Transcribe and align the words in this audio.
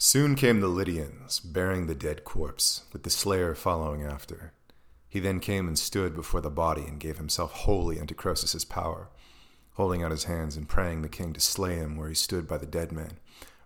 Soon 0.00 0.36
came 0.36 0.60
the 0.60 0.68
Lydians, 0.68 1.40
bearing 1.40 1.88
the 1.88 1.94
dead 1.94 2.22
corpse, 2.22 2.84
with 2.92 3.02
the 3.02 3.10
slayer 3.10 3.56
following 3.56 4.04
after. 4.04 4.52
He 5.08 5.18
then 5.18 5.40
came 5.40 5.66
and 5.66 5.76
stood 5.76 6.14
before 6.14 6.40
the 6.40 6.50
body 6.50 6.82
and 6.82 7.00
gave 7.00 7.16
himself 7.16 7.50
wholly 7.52 7.98
unto 7.98 8.14
Croesus's 8.14 8.64
power, 8.64 9.08
holding 9.72 10.04
out 10.04 10.12
his 10.12 10.24
hands 10.24 10.56
and 10.56 10.68
praying 10.68 11.02
the 11.02 11.08
king 11.08 11.32
to 11.32 11.40
slay 11.40 11.74
him 11.74 11.96
where 11.96 12.08
he 12.08 12.14
stood 12.14 12.46
by 12.46 12.58
the 12.58 12.64
dead 12.64 12.92
man. 12.92 13.18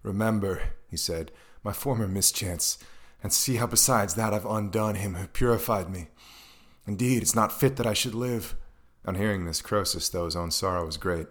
Remember, 0.03 0.62
he 0.88 0.96
said, 0.96 1.32
my 1.62 1.74
former 1.74 2.08
mischance, 2.08 2.78
and 3.22 3.30
see 3.30 3.56
how 3.56 3.66
besides 3.66 4.14
that 4.14 4.32
I've 4.32 4.46
undone 4.46 4.94
him 4.94 5.16
who 5.16 5.26
purified 5.26 5.90
me. 5.90 6.08
Indeed, 6.86 7.20
it's 7.20 7.36
not 7.36 7.52
fit 7.52 7.76
that 7.76 7.86
I 7.86 7.92
should 7.92 8.14
live. 8.14 8.54
On 9.04 9.16
hearing 9.16 9.44
this, 9.44 9.60
Croesus, 9.60 10.08
though 10.08 10.24
his 10.24 10.36
own 10.36 10.50
sorrow 10.50 10.86
was 10.86 10.96
great, 10.96 11.26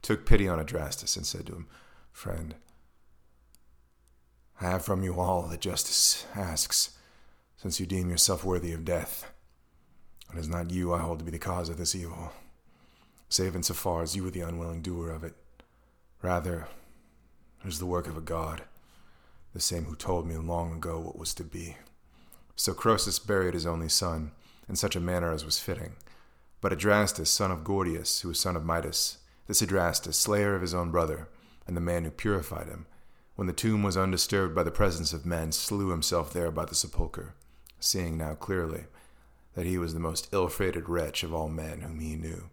took 0.00 0.24
pity 0.24 0.48
on 0.48 0.58
Adrastus 0.58 1.14
and 1.14 1.26
said 1.26 1.44
to 1.46 1.52
him, 1.52 1.66
Friend, 2.10 2.54
I 4.58 4.64
have 4.64 4.84
from 4.84 5.02
you 5.02 5.20
all 5.20 5.42
that 5.42 5.60
justice 5.60 6.24
asks, 6.34 6.96
since 7.58 7.78
you 7.78 7.84
deem 7.84 8.08
yourself 8.08 8.42
worthy 8.42 8.72
of 8.72 8.86
death. 8.86 9.30
It 10.32 10.38
is 10.38 10.48
not 10.48 10.70
you 10.70 10.94
I 10.94 10.98
hold 10.98 11.18
to 11.18 11.24
be 11.26 11.30
the 11.30 11.38
cause 11.38 11.68
of 11.68 11.76
this 11.76 11.94
evil, 11.94 12.32
save 13.28 13.54
in 13.54 13.62
so 13.62 13.74
far 13.74 14.02
as 14.02 14.16
you 14.16 14.22
were 14.22 14.30
the 14.30 14.40
unwilling 14.40 14.80
doer 14.80 15.10
of 15.10 15.24
it. 15.24 15.34
Rather, 16.22 16.68
it 17.62 17.68
is 17.68 17.78
the 17.78 17.86
work 17.86 18.06
of 18.06 18.16
a 18.16 18.22
god, 18.22 18.62
the 19.52 19.60
same 19.60 19.84
who 19.84 19.94
told 19.94 20.26
me 20.26 20.36
long 20.36 20.72
ago 20.72 21.00
what 21.00 21.18
was 21.18 21.34
to 21.34 21.44
be. 21.44 21.76
So 22.54 22.72
Croesus 22.72 23.18
buried 23.18 23.52
his 23.52 23.66
only 23.66 23.90
son, 23.90 24.32
in 24.68 24.76
such 24.76 24.96
a 24.96 25.00
manner 25.00 25.32
as 25.32 25.44
was 25.44 25.60
fitting. 25.60 25.96
But 26.62 26.72
Adrastus, 26.72 27.26
son 27.26 27.50
of 27.50 27.62
Gordius, 27.62 28.22
who 28.22 28.28
was 28.28 28.40
son 28.40 28.56
of 28.56 28.64
Midas, 28.64 29.18
this 29.46 29.60
Adrastus, 29.60 30.14
slayer 30.14 30.54
of 30.54 30.62
his 30.62 30.72
own 30.72 30.90
brother, 30.90 31.28
and 31.66 31.76
the 31.76 31.80
man 31.82 32.04
who 32.04 32.10
purified 32.10 32.68
him, 32.68 32.86
when 33.36 33.46
the 33.46 33.52
tomb 33.52 33.82
was 33.82 33.96
undisturbed 33.96 34.54
by 34.54 34.62
the 34.62 34.70
presence 34.70 35.12
of 35.12 35.26
men, 35.26 35.52
slew 35.52 35.90
himself 35.90 36.32
there 36.32 36.50
by 36.50 36.64
the 36.64 36.74
sepulchre, 36.74 37.34
seeing 37.78 38.16
now 38.16 38.34
clearly 38.34 38.84
that 39.54 39.66
he 39.66 39.78
was 39.78 39.94
the 39.94 40.00
most 40.00 40.28
ill 40.32 40.48
fated 40.48 40.88
wretch 40.88 41.22
of 41.22 41.32
all 41.32 41.48
men 41.48 41.82
whom 41.82 42.00
he 42.00 42.16
knew. 42.16 42.50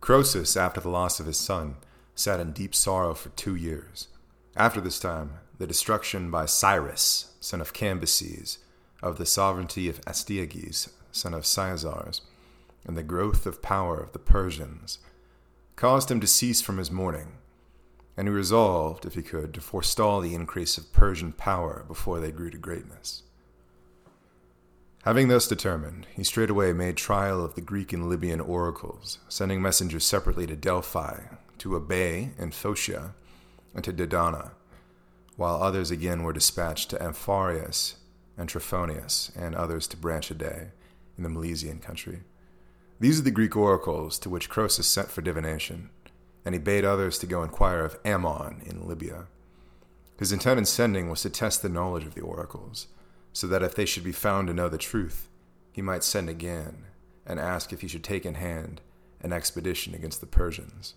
Croesus, 0.00 0.56
after 0.56 0.80
the 0.80 0.88
loss 0.88 1.18
of 1.18 1.26
his 1.26 1.38
son, 1.38 1.76
sat 2.14 2.40
in 2.40 2.52
deep 2.52 2.74
sorrow 2.74 3.14
for 3.14 3.30
two 3.30 3.54
years. 3.54 4.08
After 4.56 4.80
this 4.80 4.98
time, 4.98 5.34
the 5.58 5.66
destruction 5.66 6.30
by 6.30 6.46
Cyrus, 6.46 7.32
son 7.40 7.60
of 7.60 7.72
Cambyses, 7.72 8.58
of 9.02 9.18
the 9.18 9.26
sovereignty 9.26 9.88
of 9.88 10.00
Astyages, 10.06 10.90
son 11.12 11.34
of 11.34 11.46
Cyaxares, 11.46 12.22
and 12.84 12.96
the 12.96 13.02
growth 13.02 13.46
of 13.46 13.62
power 13.62 13.98
of 13.98 14.12
the 14.12 14.18
Persians, 14.18 14.98
caused 15.76 16.10
him 16.10 16.20
to 16.20 16.26
cease 16.26 16.60
from 16.60 16.78
his 16.78 16.90
mourning 16.90 17.32
and 18.16 18.28
he 18.28 18.34
resolved, 18.34 19.04
if 19.04 19.14
he 19.14 19.22
could, 19.22 19.52
to 19.54 19.60
forestall 19.60 20.20
the 20.20 20.34
increase 20.34 20.78
of 20.78 20.92
Persian 20.92 21.32
power 21.32 21.84
before 21.86 22.18
they 22.18 22.32
grew 22.32 22.50
to 22.50 22.58
greatness. 22.58 23.22
Having 25.04 25.28
thus 25.28 25.46
determined, 25.46 26.06
he 26.14 26.24
straightway 26.24 26.72
made 26.72 26.96
trial 26.96 27.44
of 27.44 27.54
the 27.54 27.60
Greek 27.60 27.92
and 27.92 28.08
Libyan 28.08 28.40
oracles, 28.40 29.18
sending 29.28 29.62
messengers 29.62 30.04
separately 30.04 30.46
to 30.46 30.56
Delphi, 30.56 31.20
to 31.58 31.78
Abai 31.78 32.30
and 32.38 32.52
Phocis, 32.52 33.10
and 33.74 33.84
to 33.84 33.92
Dodona, 33.92 34.52
while 35.36 35.62
others 35.62 35.90
again 35.90 36.22
were 36.22 36.32
dispatched 36.32 36.90
to 36.90 36.98
Amphiaraus 36.98 37.96
and 38.36 38.48
Trophonius, 38.48 39.30
and 39.36 39.54
others 39.54 39.86
to 39.88 39.96
Branchidae 39.96 40.70
in 41.16 41.22
the 41.22 41.28
Milesian 41.28 41.80
country. 41.80 42.22
These 42.98 43.20
are 43.20 43.24
the 43.24 43.30
Greek 43.30 43.56
oracles 43.56 44.18
to 44.20 44.30
which 44.30 44.48
Croesus 44.48 44.88
sent 44.88 45.10
for 45.10 45.20
divination 45.20 45.90
and 46.46 46.54
he 46.54 46.60
bade 46.60 46.84
others 46.84 47.18
to 47.18 47.26
go 47.26 47.42
inquire 47.42 47.84
of 47.84 47.98
Ammon 48.04 48.62
in 48.64 48.86
Libya. 48.86 49.26
His 50.16 50.30
intent 50.30 50.58
in 50.58 50.64
sending 50.64 51.10
was 51.10 51.22
to 51.22 51.28
test 51.28 51.60
the 51.60 51.68
knowledge 51.68 52.06
of 52.06 52.14
the 52.14 52.20
oracles, 52.20 52.86
so 53.32 53.48
that 53.48 53.64
if 53.64 53.74
they 53.74 53.84
should 53.84 54.04
be 54.04 54.12
found 54.12 54.46
to 54.46 54.54
know 54.54 54.68
the 54.68 54.78
truth, 54.78 55.28
he 55.72 55.82
might 55.82 56.04
send 56.04 56.30
again 56.30 56.84
and 57.26 57.40
ask 57.40 57.72
if 57.72 57.80
he 57.80 57.88
should 57.88 58.04
take 58.04 58.24
in 58.24 58.34
hand 58.34 58.80
an 59.20 59.32
expedition 59.32 59.92
against 59.92 60.20
the 60.20 60.26
Persians. 60.26 60.94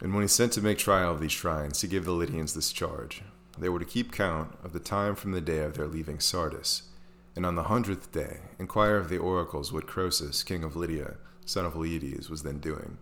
And 0.00 0.14
when 0.14 0.22
he 0.22 0.28
sent 0.28 0.52
to 0.54 0.62
make 0.62 0.78
trial 0.78 1.12
of 1.12 1.20
these 1.20 1.30
shrines, 1.30 1.82
he 1.82 1.88
gave 1.88 2.06
the 2.06 2.12
Lydians 2.12 2.54
this 2.54 2.72
charge. 2.72 3.22
They 3.58 3.68
were 3.68 3.80
to 3.80 3.84
keep 3.84 4.12
count 4.12 4.56
of 4.64 4.72
the 4.72 4.80
time 4.80 5.14
from 5.14 5.32
the 5.32 5.42
day 5.42 5.58
of 5.58 5.74
their 5.74 5.86
leaving 5.86 6.20
Sardis, 6.20 6.84
and 7.36 7.44
on 7.44 7.54
the 7.54 7.64
hundredth 7.64 8.10
day 8.12 8.38
inquire 8.58 8.96
of 8.96 9.10
the 9.10 9.18
oracles 9.18 9.74
what 9.74 9.86
Croesus, 9.86 10.42
king 10.42 10.64
of 10.64 10.74
Lydia, 10.74 11.16
son 11.48 11.64
of 11.64 11.74
Alyattes, 11.74 12.28
was 12.28 12.42
then 12.42 12.58
doing. 12.58 12.98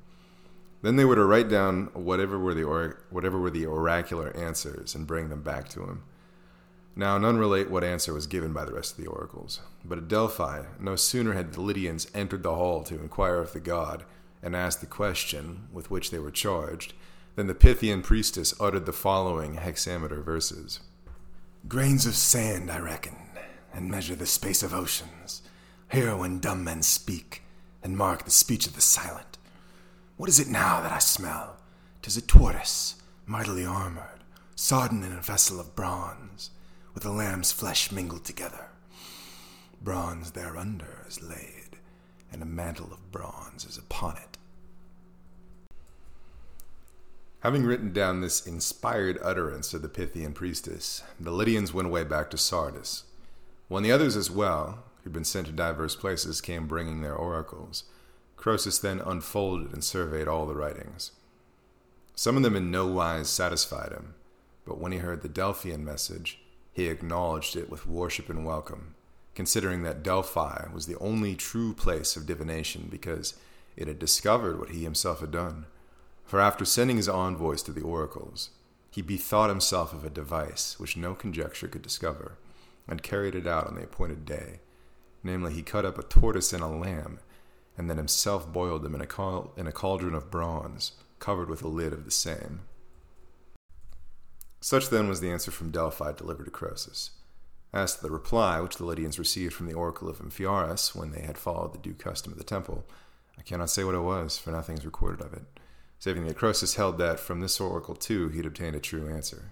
Then 0.83 0.97
they 0.97 1.05
were 1.05 1.17
to 1.17 1.25
write 1.25 1.49
down 1.49 1.87
whatever 1.95 2.39
were 2.39 2.55
the 2.55 2.65
or- 2.65 2.99
whatever 3.11 3.39
were 3.39 3.51
the 3.51 3.67
oracular 3.67 4.35
answers 4.37 4.95
and 4.95 5.07
bring 5.07 5.29
them 5.29 5.43
back 5.43 5.69
to 5.71 5.83
him. 5.83 6.03
Now 6.95 7.19
none 7.19 7.39
relate 7.39 7.71
what 7.71 7.85
answer 7.85 8.15
was 8.15 8.27
given 8.27 8.53
by 8.53 8.65
the 8.65 8.73
rest 8.73 8.97
of 8.97 9.05
the 9.05 9.11
oracles. 9.11 9.61
But 9.85 9.99
at 9.99 10.09
Delphi, 10.09 10.63
no 10.79 10.97
sooner 10.97 11.33
had 11.33 11.53
the 11.53 11.61
Lydians 11.61 12.07
entered 12.15 12.43
the 12.43 12.55
hall 12.55 12.85
to 12.85 13.01
inquire 13.01 13.39
of 13.39 13.53
the 13.53 13.61
god 13.61 14.05
and 14.43 14.55
ask 14.55 14.81
the 14.81 14.87
question 14.87 15.69
with 15.73 15.91
which 15.91 16.11
they 16.11 16.19
were 16.19 16.31
charged, 16.31 16.95
than 17.35 17.49
the 17.49 17.55
Pythian 17.55 18.03
priestess 18.03 18.55
uttered 18.61 18.87
the 18.87 18.93
following 18.93 19.55
hexameter 19.55 20.23
verses 20.23 20.81
Grains 21.69 22.07
of 22.07 22.15
sand, 22.15 22.71
I 22.71 22.79
reckon, 22.79 23.17
and 23.75 23.91
measure 23.91 24.15
the 24.15 24.25
space 24.25 24.63
of 24.63 24.73
oceans. 24.73 25.43
Hear 25.91 26.17
when 26.17 26.39
dumb 26.39 26.63
men 26.63 26.83
speak, 26.83 27.43
and 27.87 27.97
mark 27.97 28.25
the 28.25 28.33
speech 28.33 28.67
of 28.67 28.75
the 28.75 28.81
silent. 28.81 29.39
What 30.17 30.29
is 30.29 30.41
it 30.41 30.49
now 30.49 30.81
that 30.81 30.91
I 30.91 30.99
smell? 30.99 31.59
Tis 32.03 32.17
a 32.17 32.21
tortoise, 32.21 32.97
mightily 33.27 33.65
armored, 33.65 34.25
sodden 34.57 35.05
in 35.05 35.13
a 35.13 35.21
vessel 35.21 35.61
of 35.61 35.77
bronze, 35.77 36.51
with 36.95 37.07
a 37.07 37.13
lamb's 37.13 37.53
flesh 37.53 37.93
mingled 37.93 38.25
together. 38.25 38.71
Bronze 39.81 40.31
thereunder 40.31 41.05
is 41.07 41.23
laid, 41.23 41.79
and 42.33 42.43
a 42.43 42.45
mantle 42.45 42.93
of 42.93 43.13
bronze 43.13 43.65
is 43.65 43.79
upon 43.79 44.17
it. 44.17 44.37
Having 47.39 47.67
written 47.67 47.93
down 47.93 48.21
this 48.21 48.45
inspired 48.45 49.17
utterance 49.23 49.73
of 49.73 49.83
the 49.83 49.89
Pythian 49.89 50.33
priestess, 50.33 51.05
the 51.21 51.31
Lydians 51.31 51.73
went 51.73 51.87
away 51.87 52.03
back 52.03 52.31
to 52.31 52.37
Sardis. 52.37 53.05
When 53.69 53.85
the 53.85 53.93
others 53.93 54.17
as 54.17 54.29
well, 54.29 54.83
who'd 55.07 55.13
been 55.13 55.23
sent 55.25 55.47
to 55.47 55.53
divers 55.53 55.95
places, 55.95 56.41
came 56.41 56.67
bringing 56.67 57.01
their 57.01 57.15
oracles. 57.15 57.85
Croesus 58.37 58.81
then 58.81 58.99
unfolded 58.99 59.73
and 59.73 59.85
surveyed 59.85 60.27
all 60.27 60.47
the 60.47 60.57
writings. 60.57 61.13
Some 62.17 62.37
of 62.37 62.43
them 62.43 62.57
in 62.57 62.73
no 62.73 62.89
wise 62.89 63.29
satisfied 63.29 63.93
him, 63.93 64.15
but 64.65 64.79
when 64.79 64.91
he 64.91 64.99
heard 64.99 65.23
the 65.23 65.29
Delphian 65.29 65.85
message, 65.85 66.41
he 66.73 66.89
acknowledged 66.89 67.55
it 67.55 67.71
with 67.71 67.87
worship 67.87 68.29
and 68.29 68.45
welcome, 68.45 68.97
considering 69.37 69.85
that 69.85 70.03
Delphi 70.03 70.67
was 70.75 70.87
the 70.87 70.99
only 70.99 71.37
true 71.37 71.73
place 71.73 72.17
of 72.17 72.27
divination 72.27 72.89
because 72.91 73.35
it 73.77 73.87
had 73.87 74.01
discovered 74.01 74.59
what 74.59 74.71
he 74.71 74.83
himself 74.83 75.21
had 75.21 75.31
done. 75.31 75.67
For 76.25 76.41
after 76.41 76.65
sending 76.65 76.97
his 76.97 77.09
envoys 77.09 77.63
to 77.63 77.73
the 77.73 77.83
oracles, 77.83 78.51
he 78.91 79.03
bethought 79.03 79.51
himself 79.51 79.93
of 79.93 80.05
a 80.05 80.11
device 80.11 80.81
which 80.81 80.97
no 80.97 81.15
conjecture 81.15 81.69
could 81.69 81.83
discover, 81.83 82.39
and 82.89 83.05
carried 83.05 83.37
it 83.37 83.47
out 83.47 83.69
on 83.69 83.77
the 83.77 83.85
appointed 83.85 84.25
day 84.25 84.59
Namely, 85.27 85.55
he 85.55 85.63
cut 85.63 85.85
up 85.85 85.99
a 85.99 86.05
tortoise 86.05 86.53
and 86.53 86.63
a 86.63 86.69
lamb, 86.69 87.19
and 87.77 87.91
then 87.91 87.97
himself 87.97 88.53
boiled 88.53 88.83
them 88.83 88.95
in 88.95 89.01
a, 89.01 89.09
cal- 89.09 89.53
in 89.57 89.67
a 89.67 89.73
cauldron 89.73 90.15
of 90.15 90.31
bronze, 90.31 90.93
covered 91.19 91.51
with 91.51 91.63
a 91.63 91.69
lid 91.69 91.93
of 91.93 92.05
the 92.05 92.13
same. 92.13 92.61
Such 94.61 94.89
then 94.89 95.09
was 95.09 95.21
the 95.21 95.33
answer 95.33 95.51
from 95.51 95.73
Delphi 95.73 96.13
delivered 96.13 96.45
to 96.45 96.53
Croesus. 96.53 97.11
As 97.73 97.97
to 97.97 98.03
the 98.03 98.11
reply 98.13 98.61
which 98.61 98.77
the 98.77 98.85
Lydians 98.85 99.19
received 99.19 99.53
from 99.53 99.67
the 99.67 99.75
oracle 99.75 100.09
of 100.09 100.21
Amphiaraus 100.21 100.95
when 100.95 101.11
they 101.11 101.23
had 101.23 101.37
followed 101.37 101.75
the 101.75 101.79
due 101.79 101.95
custom 101.95 102.31
of 102.31 102.39
the 102.39 102.45
temple, 102.45 102.87
I 103.37 103.43
cannot 103.43 103.71
say 103.71 103.83
what 103.83 103.97
it 103.97 104.03
was, 104.03 104.39
for 104.39 104.53
nothing 104.53 104.79
is 104.79 104.85
recorded 104.85 105.27
of 105.27 105.35
it, 105.35 105.43
saving 105.99 106.25
that 106.27 106.39
Croesus 106.39 106.77
held 106.77 106.99
that 106.99 107.19
from 107.19 107.41
this 107.41 107.61
oracle 107.61 107.97
too 107.97 108.29
he 108.29 108.37
had 108.37 108.47
obtained 108.47 108.77
a 108.77 108.81
true 108.81 109.09
answer. 109.09 109.51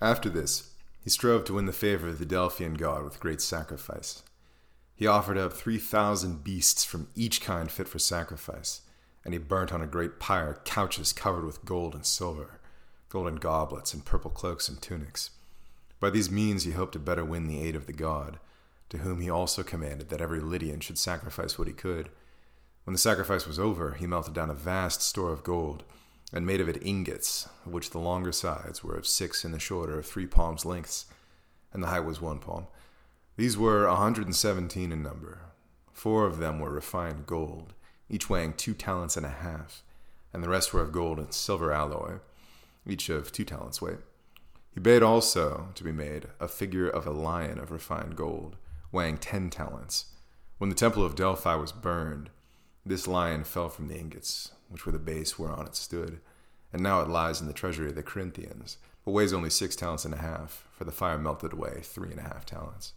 After 0.00 0.30
this, 0.30 0.71
he 1.02 1.10
strove 1.10 1.44
to 1.44 1.54
win 1.54 1.66
the 1.66 1.72
favor 1.72 2.08
of 2.08 2.18
the 2.18 2.26
Delphian 2.26 2.74
god 2.74 3.04
with 3.04 3.20
great 3.20 3.40
sacrifice. 3.40 4.22
He 4.94 5.06
offered 5.06 5.36
up 5.36 5.52
three 5.52 5.78
thousand 5.78 6.44
beasts 6.44 6.84
from 6.84 7.08
each 7.16 7.40
kind 7.40 7.70
fit 7.70 7.88
for 7.88 7.98
sacrifice, 7.98 8.82
and 9.24 9.34
he 9.34 9.38
burnt 9.38 9.72
on 9.72 9.82
a 9.82 9.86
great 9.86 10.20
pyre 10.20 10.60
couches 10.64 11.12
covered 11.12 11.44
with 11.44 11.64
gold 11.64 11.94
and 11.94 12.06
silver, 12.06 12.60
golden 13.08 13.36
goblets, 13.36 13.92
and 13.92 14.04
purple 14.04 14.30
cloaks 14.30 14.68
and 14.68 14.80
tunics. 14.80 15.30
By 15.98 16.10
these 16.10 16.30
means 16.30 16.64
he 16.64 16.72
hoped 16.72 16.92
to 16.92 16.98
better 16.98 17.24
win 17.24 17.48
the 17.48 17.62
aid 17.62 17.74
of 17.74 17.86
the 17.86 17.92
god, 17.92 18.38
to 18.90 18.98
whom 18.98 19.20
he 19.20 19.30
also 19.30 19.62
commanded 19.62 20.08
that 20.10 20.20
every 20.20 20.40
Lydian 20.40 20.80
should 20.80 20.98
sacrifice 20.98 21.58
what 21.58 21.68
he 21.68 21.74
could. 21.74 22.10
When 22.84 22.92
the 22.92 22.98
sacrifice 22.98 23.46
was 23.46 23.58
over, 23.58 23.94
he 23.94 24.06
melted 24.06 24.34
down 24.34 24.50
a 24.50 24.54
vast 24.54 25.02
store 25.02 25.32
of 25.32 25.44
gold 25.44 25.82
and 26.32 26.46
made 26.46 26.60
of 26.60 26.68
it 26.68 26.82
ingots, 26.82 27.48
of 27.66 27.72
which 27.72 27.90
the 27.90 27.98
longer 27.98 28.32
sides 28.32 28.82
were 28.82 28.94
of 28.94 29.06
six 29.06 29.44
and 29.44 29.52
the 29.52 29.58
shorter 29.58 29.98
of 29.98 30.06
three 30.06 30.26
palms' 30.26 30.64
lengths, 30.64 31.06
and 31.72 31.82
the 31.82 31.88
height 31.88 32.04
was 32.04 32.20
one 32.20 32.38
palm. 32.38 32.66
These 33.36 33.58
were 33.58 33.86
a 33.86 33.96
hundred 33.96 34.26
and 34.26 34.36
seventeen 34.36 34.92
in 34.92 35.02
number. 35.02 35.42
Four 35.92 36.26
of 36.26 36.38
them 36.38 36.58
were 36.58 36.70
refined 36.70 37.26
gold, 37.26 37.74
each 38.08 38.28
weighing 38.30 38.54
two 38.54 38.74
talents 38.74 39.16
and 39.16 39.26
a 39.26 39.30
half, 39.30 39.82
and 40.32 40.42
the 40.42 40.48
rest 40.48 40.72
were 40.72 40.80
of 40.80 40.92
gold 40.92 41.18
and 41.18 41.32
silver 41.32 41.72
alloy, 41.72 42.18
each 42.86 43.08
of 43.08 43.30
two 43.30 43.44
talents 43.44 43.80
weight. 43.80 43.98
He 44.74 44.80
bade 44.80 45.02
also 45.02 45.68
to 45.74 45.84
be 45.84 45.92
made 45.92 46.28
a 46.40 46.48
figure 46.48 46.88
of 46.88 47.06
a 47.06 47.10
lion 47.10 47.58
of 47.58 47.70
refined 47.70 48.16
gold, 48.16 48.56
weighing 48.90 49.18
ten 49.18 49.50
talents. 49.50 50.06
When 50.58 50.70
the 50.70 50.76
temple 50.76 51.04
of 51.04 51.14
Delphi 51.14 51.54
was 51.56 51.72
burned, 51.72 52.30
this 52.84 53.06
lion 53.06 53.44
fell 53.44 53.68
from 53.68 53.88
the 53.88 53.98
ingots, 53.98 54.52
which 54.72 54.86
were 54.86 54.92
the 54.92 54.98
base 54.98 55.38
whereon 55.38 55.66
it 55.66 55.76
stood, 55.76 56.20
and 56.72 56.82
now 56.82 57.00
it 57.00 57.08
lies 57.08 57.40
in 57.40 57.46
the 57.46 57.52
treasury 57.52 57.88
of 57.88 57.94
the 57.94 58.02
Corinthians, 58.02 58.78
but 59.04 59.12
weighs 59.12 59.32
only 59.32 59.50
six 59.50 59.76
talents 59.76 60.04
and 60.04 60.14
a 60.14 60.18
half, 60.18 60.66
for 60.72 60.84
the 60.84 60.90
fire 60.90 61.18
melted 61.18 61.52
away 61.52 61.80
three 61.82 62.10
and 62.10 62.18
a 62.18 62.22
half 62.22 62.46
talents. 62.46 62.94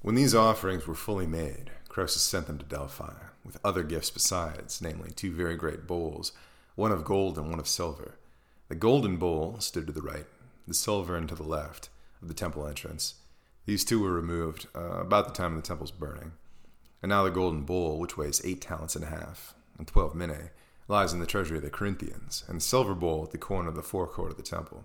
When 0.00 0.14
these 0.14 0.34
offerings 0.34 0.86
were 0.86 0.94
fully 0.94 1.26
made, 1.26 1.70
Croesus 1.88 2.22
sent 2.22 2.46
them 2.46 2.58
to 2.58 2.64
Delphi, 2.64 3.14
with 3.44 3.58
other 3.64 3.82
gifts 3.82 4.10
besides, 4.10 4.80
namely 4.80 5.10
two 5.10 5.32
very 5.32 5.56
great 5.56 5.86
bowls, 5.86 6.32
one 6.74 6.92
of 6.92 7.04
gold 7.04 7.38
and 7.38 7.50
one 7.50 7.58
of 7.58 7.66
silver. 7.66 8.18
The 8.68 8.74
golden 8.74 9.16
bowl 9.16 9.56
stood 9.60 9.86
to 9.86 9.92
the 9.92 10.02
right, 10.02 10.26
the 10.66 10.74
silver 10.74 11.16
and 11.16 11.28
to 11.28 11.34
the 11.34 11.42
left 11.42 11.88
of 12.20 12.28
the 12.28 12.34
temple 12.34 12.66
entrance. 12.66 13.14
These 13.64 13.84
two 13.84 14.00
were 14.00 14.12
removed 14.12 14.68
uh, 14.74 15.00
about 15.00 15.26
the 15.26 15.34
time 15.34 15.56
of 15.56 15.62
the 15.62 15.66
temple's 15.66 15.90
burning. 15.90 16.32
And 17.02 17.10
now 17.10 17.24
the 17.24 17.30
golden 17.30 17.62
bowl, 17.62 17.98
which 17.98 18.16
weighs 18.16 18.40
eight 18.44 18.60
talents 18.60 18.94
and 18.94 19.04
a 19.04 19.08
half, 19.08 19.54
and 19.78 19.86
twelve 19.86 20.14
minae, 20.14 20.50
lies 20.88 21.12
in 21.12 21.20
the 21.20 21.26
treasury 21.26 21.58
of 21.58 21.64
the 21.64 21.70
Corinthians, 21.70 22.44
and 22.48 22.58
the 22.58 22.64
silver 22.64 22.94
bowl 22.94 23.24
at 23.24 23.30
the 23.30 23.38
corner 23.38 23.68
of 23.68 23.74
the 23.74 23.82
forecourt 23.82 24.30
of 24.30 24.36
the 24.36 24.42
temple. 24.42 24.84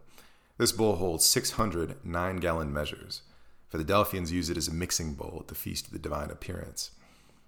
This 0.58 0.72
bowl 0.72 0.96
holds 0.96 1.26
six 1.26 1.52
hundred 1.52 2.04
nine 2.04 2.38
gallon 2.38 2.74
measures, 2.74 3.22
for 3.70 3.78
the 3.78 3.86
Delphians 3.86 4.32
use 4.32 4.50
it 4.50 4.58
as 4.58 4.68
a 4.68 4.74
mixing 4.74 5.14
bowl 5.14 5.38
at 5.40 5.48
the 5.48 5.56
feast 5.56 5.88
of 5.88 5.94
the 5.94 6.00
divine 6.00 6.30
appearance. 6.30 6.92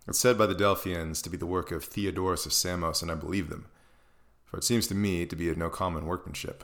It's 0.07 0.19
said 0.19 0.38
by 0.38 0.45
the 0.45 0.56
Delphians 0.56 1.22
to 1.24 1.30
be 1.30 1.38
the 1.38 1.45
work 1.45 1.72
of 1.72 1.84
Theodorus 1.84 2.45
of 2.45 2.54
Samos, 2.54 3.01
and 3.01 3.12
I 3.12 3.16
believe 3.16 3.50
them, 3.50 3.66
for 4.46 4.57
it 4.57 4.63
seems 4.63 4.88
to 4.88 4.96
me 4.96 5.25
to 5.25 5.36
be 5.36 5.50
of 5.50 5.57
no 5.57 5.69
common 5.69 6.06
workmanship. 6.06 6.63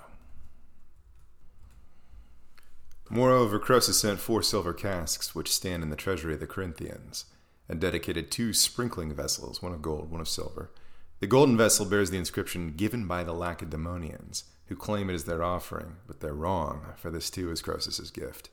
Moreover, 3.09 3.57
Croesus 3.57 3.99
sent 3.99 4.19
four 4.19 4.43
silver 4.43 4.73
casks, 4.73 5.33
which 5.33 5.51
stand 5.51 5.81
in 5.81 5.89
the 5.89 5.95
treasury 5.95 6.35
of 6.35 6.39
the 6.39 6.47
Corinthians, 6.47 7.25
and 7.69 7.79
dedicated 7.79 8.31
two 8.31 8.51
sprinkling 8.51 9.13
vessels, 9.13 9.61
one 9.61 9.71
of 9.71 9.81
gold, 9.81 10.11
one 10.11 10.19
of 10.19 10.27
silver. 10.27 10.71
The 11.19 11.27
golden 11.27 11.55
vessel 11.55 11.85
bears 11.85 12.09
the 12.09 12.17
inscription 12.17 12.73
given 12.75 13.05
by 13.05 13.23
the 13.23 13.33
Lacedaemonians, 13.33 14.45
who 14.67 14.75
claim 14.75 15.09
it 15.09 15.15
is 15.15 15.25
their 15.25 15.43
offering, 15.43 15.97
but 16.07 16.19
they're 16.19 16.33
wrong, 16.33 16.93
for 16.97 17.11
this 17.11 17.29
too 17.29 17.51
is 17.51 17.61
Croesus's 17.61 18.09
gift. 18.09 18.49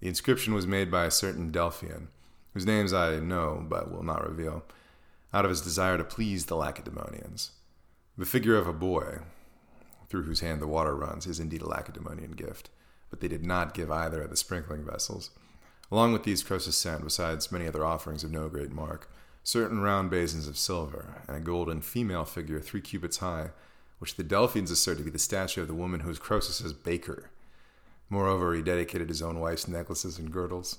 The 0.00 0.08
inscription 0.08 0.54
was 0.54 0.66
made 0.66 0.90
by 0.90 1.04
a 1.04 1.10
certain 1.10 1.52
Delphian, 1.52 2.08
whose 2.54 2.66
names 2.66 2.92
I 2.92 3.20
know 3.20 3.64
but 3.68 3.92
will 3.92 4.02
not 4.02 4.26
reveal, 4.26 4.64
out 5.32 5.44
of 5.44 5.50
his 5.50 5.60
desire 5.60 5.96
to 5.96 6.04
please 6.04 6.46
the 6.46 6.56
Lacedaemonians. 6.56 7.52
The 8.18 8.26
figure 8.26 8.56
of 8.56 8.66
a 8.66 8.72
boy, 8.72 9.20
through 10.08 10.24
whose 10.24 10.40
hand 10.40 10.60
the 10.60 10.66
water 10.66 10.94
runs, 10.94 11.26
is 11.26 11.40
indeed 11.40 11.62
a 11.62 11.68
Lacedaemonian 11.68 12.32
gift, 12.32 12.68
but 13.10 13.20
they 13.20 13.28
did 13.28 13.44
not 13.44 13.74
give 13.74 13.90
either 13.90 14.22
of 14.22 14.30
the 14.30 14.36
sprinkling 14.36 14.84
vessels. 14.84 15.30
Along 15.92 16.14
with 16.14 16.22
these, 16.22 16.42
Croesus 16.42 16.74
sent, 16.74 17.04
besides 17.04 17.52
many 17.52 17.68
other 17.68 17.84
offerings 17.84 18.24
of 18.24 18.32
no 18.32 18.48
great 18.48 18.72
mark, 18.72 19.10
certain 19.44 19.82
round 19.82 20.10
basins 20.10 20.48
of 20.48 20.56
silver, 20.56 21.22
and 21.28 21.36
a 21.36 21.40
golden 21.40 21.82
female 21.82 22.24
figure 22.24 22.60
three 22.60 22.80
cubits 22.80 23.18
high, 23.18 23.50
which 23.98 24.16
the 24.16 24.24
Delphians 24.24 24.70
assert 24.70 24.96
to 24.96 25.04
be 25.04 25.10
the 25.10 25.18
statue 25.18 25.60
of 25.60 25.68
the 25.68 25.74
woman 25.74 26.00
who 26.00 26.08
is 26.08 26.18
Croesus's 26.18 26.72
baker. 26.72 27.30
Moreover, 28.08 28.54
he 28.54 28.62
dedicated 28.62 29.10
his 29.10 29.20
own 29.20 29.38
wife's 29.38 29.68
necklaces 29.68 30.18
and 30.18 30.32
girdles. 30.32 30.78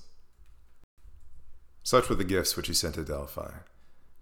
Such 1.84 2.08
were 2.08 2.16
the 2.16 2.24
gifts 2.24 2.56
which 2.56 2.66
he 2.66 2.74
sent 2.74 2.96
to 2.96 3.04
Delphi. 3.04 3.52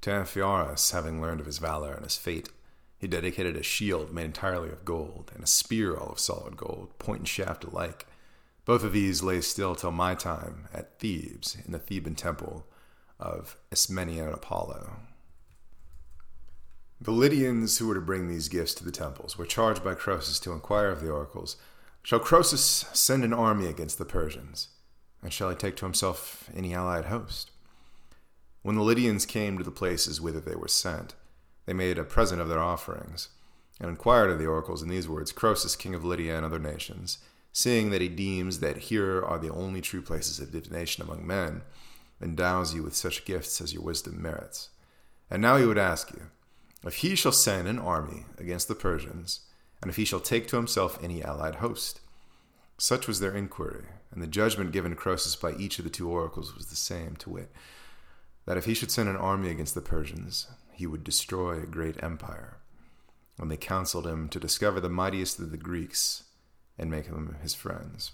To 0.03 0.11
Amphiaraus, 0.11 0.93
having 0.93 1.23
learned 1.23 1.41
of 1.41 1.47
his 1.47 1.57
valor 1.57 1.95
and 1.95 2.05
his 2.05 2.19
fate, 2.19 2.51
he 2.99 3.07
dedicated 3.07 3.57
a 3.57 3.63
shield 3.63 4.13
made 4.13 4.27
entirely 4.27 4.69
of 4.69 4.85
gold, 4.85 5.31
and 5.35 5.43
a 5.43 5.47
spear 5.47 5.97
all 5.97 6.13
of 6.13 6.21
solid 6.21 6.59
gold, 6.59 6.99
point 6.99 7.21
and 7.21 7.29
shaft 7.29 7.65
alike. 7.65 8.07
Both 8.65 8.85
of 8.85 8.93
these 8.93 9.23
lay 9.23 9.41
still 9.41 9.75
till 9.75 9.91
my 9.91 10.15
time 10.15 10.69
at 10.73 10.99
Thebes, 10.99 11.57
in 11.65 11.73
the 11.73 11.79
Theban 11.79 12.15
temple 12.15 12.67
of 13.19 13.57
Ismenian 13.73 14.33
Apollo. 14.33 14.97
The 17.01 17.11
Lydians 17.11 17.79
who 17.79 17.89
were 17.89 17.95
to 17.95 18.01
bring 18.01 18.29
these 18.29 18.49
gifts 18.49 18.75
to 18.75 18.85
the 18.85 18.93
temples 18.93 19.37
were 19.37 19.47
charged 19.47 19.83
by 19.83 19.95
Croesus 19.95 20.39
to 20.41 20.53
inquire 20.53 20.91
of 20.91 21.01
the 21.01 21.11
oracles 21.11 21.57
Shall 22.05 22.19
Croesus 22.19 22.85
send 22.93 23.25
an 23.25 23.33
army 23.33 23.67
against 23.67 23.99
the 23.99 24.05
Persians? 24.05 24.69
And 25.23 25.33
shall 25.33 25.51
he 25.51 25.57
take 25.57 25.77
to 25.77 25.85
himself 25.85 26.51
any 26.55 26.75
allied 26.75 27.05
host? 27.05 27.53
When 28.63 28.75
the 28.75 28.83
Lydians 28.83 29.25
came 29.25 29.57
to 29.57 29.65
the 29.65 29.71
places 29.71 30.21
whither 30.21 30.41
they 30.41 30.57
were 30.57 30.69
sent, 30.69 31.15
they 31.65 31.73
made 31.73 31.99
a 31.99 32.05
present 32.05 32.41
of 32.41 32.49
their 32.49 32.61
offerings, 32.61 33.29
and 33.81 33.89
inquired 33.89 34.31
of 34.31 34.41
the 34.41 34.47
oracles 34.47 34.83
in 34.83 34.89
these 34.89 35.09
words 35.09 35.31
Croesus, 35.31 35.77
king 35.77 35.95
of 35.95 36.05
Lydia 36.05 36.37
and 36.37 36.45
other 36.45 36.59
nations, 36.59 37.19
seeing 37.53 37.91
that 37.91 38.01
he 38.01 38.09
deems 38.09 38.61
that 38.61 38.79
here 38.79 39.23
are 39.23 39.39
the 39.39 39.53
only 39.53 39.81
true 39.81 40.03
places 40.03 40.41
of 40.41 40.53
divination 40.53 41.03
among 41.03 41.27
men, 41.27 41.63
endows 42.21 42.75
you 42.75 42.83
with 42.83 42.95
such 42.95 43.25
gifts 43.25 43.61
as 43.61 43.75
your 43.75 43.83
wisdom 43.83 44.21
merits. 44.21 44.71
And 45.31 45.43
now 45.43 45.57
he 45.57 45.67
would 45.67 45.79
ask 45.79 46.11
you, 46.13 46.31
if 46.85 46.97
he 46.97 47.15
shall 47.15 47.33
send 47.33 47.69
an 47.69 47.79
army 47.79 48.25
against 48.39 48.69
the 48.69 48.75
Persians, 48.75 49.41
and 49.81 49.91
if 49.91 49.97
he 49.97 50.05
shall 50.05 50.21
take 50.21 50.47
to 50.49 50.57
himself 50.57 50.99
any 51.03 51.23
allied 51.23 51.57
host. 51.57 52.01
Such 52.79 53.07
was 53.07 53.21
their 53.21 53.37
inquiry, 53.37 53.85
and 54.11 54.23
the 54.23 54.27
judgment 54.27 54.73
given 54.73 54.95
Croesus 54.95 55.37
by 55.37 55.53
each 55.55 55.79
of 55.79 55.85
the 55.85 55.91
two 55.91 56.09
oracles 56.09 56.55
was 56.55 56.67
the 56.67 56.77
same, 56.77 57.17
to 57.17 57.31
wit, 57.31 57.53
that 58.47 58.57
if 58.57 58.65
he 58.65 58.75
should 58.75 58.91
send 58.91 59.09
an 59.09 59.17
army 59.17 59.51
against 59.51 59.75
the 59.75 59.81
Persians, 59.81 60.49
he 60.73 60.87
would 60.87 61.05
destroy 61.05 61.59
a 61.59 61.67
great 61.67 62.03
empire. 62.03 62.57
When 63.37 63.49
they 63.49 63.57
counseled 63.57 64.07
him 64.07 64.29
to 64.31 64.41
discover 64.41 64.81
the 64.81 64.89
mightiest 64.89 65.39
of 65.39 65.51
the 65.51 65.57
Greeks 65.57 66.25
and 66.79 66.91
make 66.91 67.07
them 67.07 67.37
his 67.43 67.55
friends. 67.55 68.13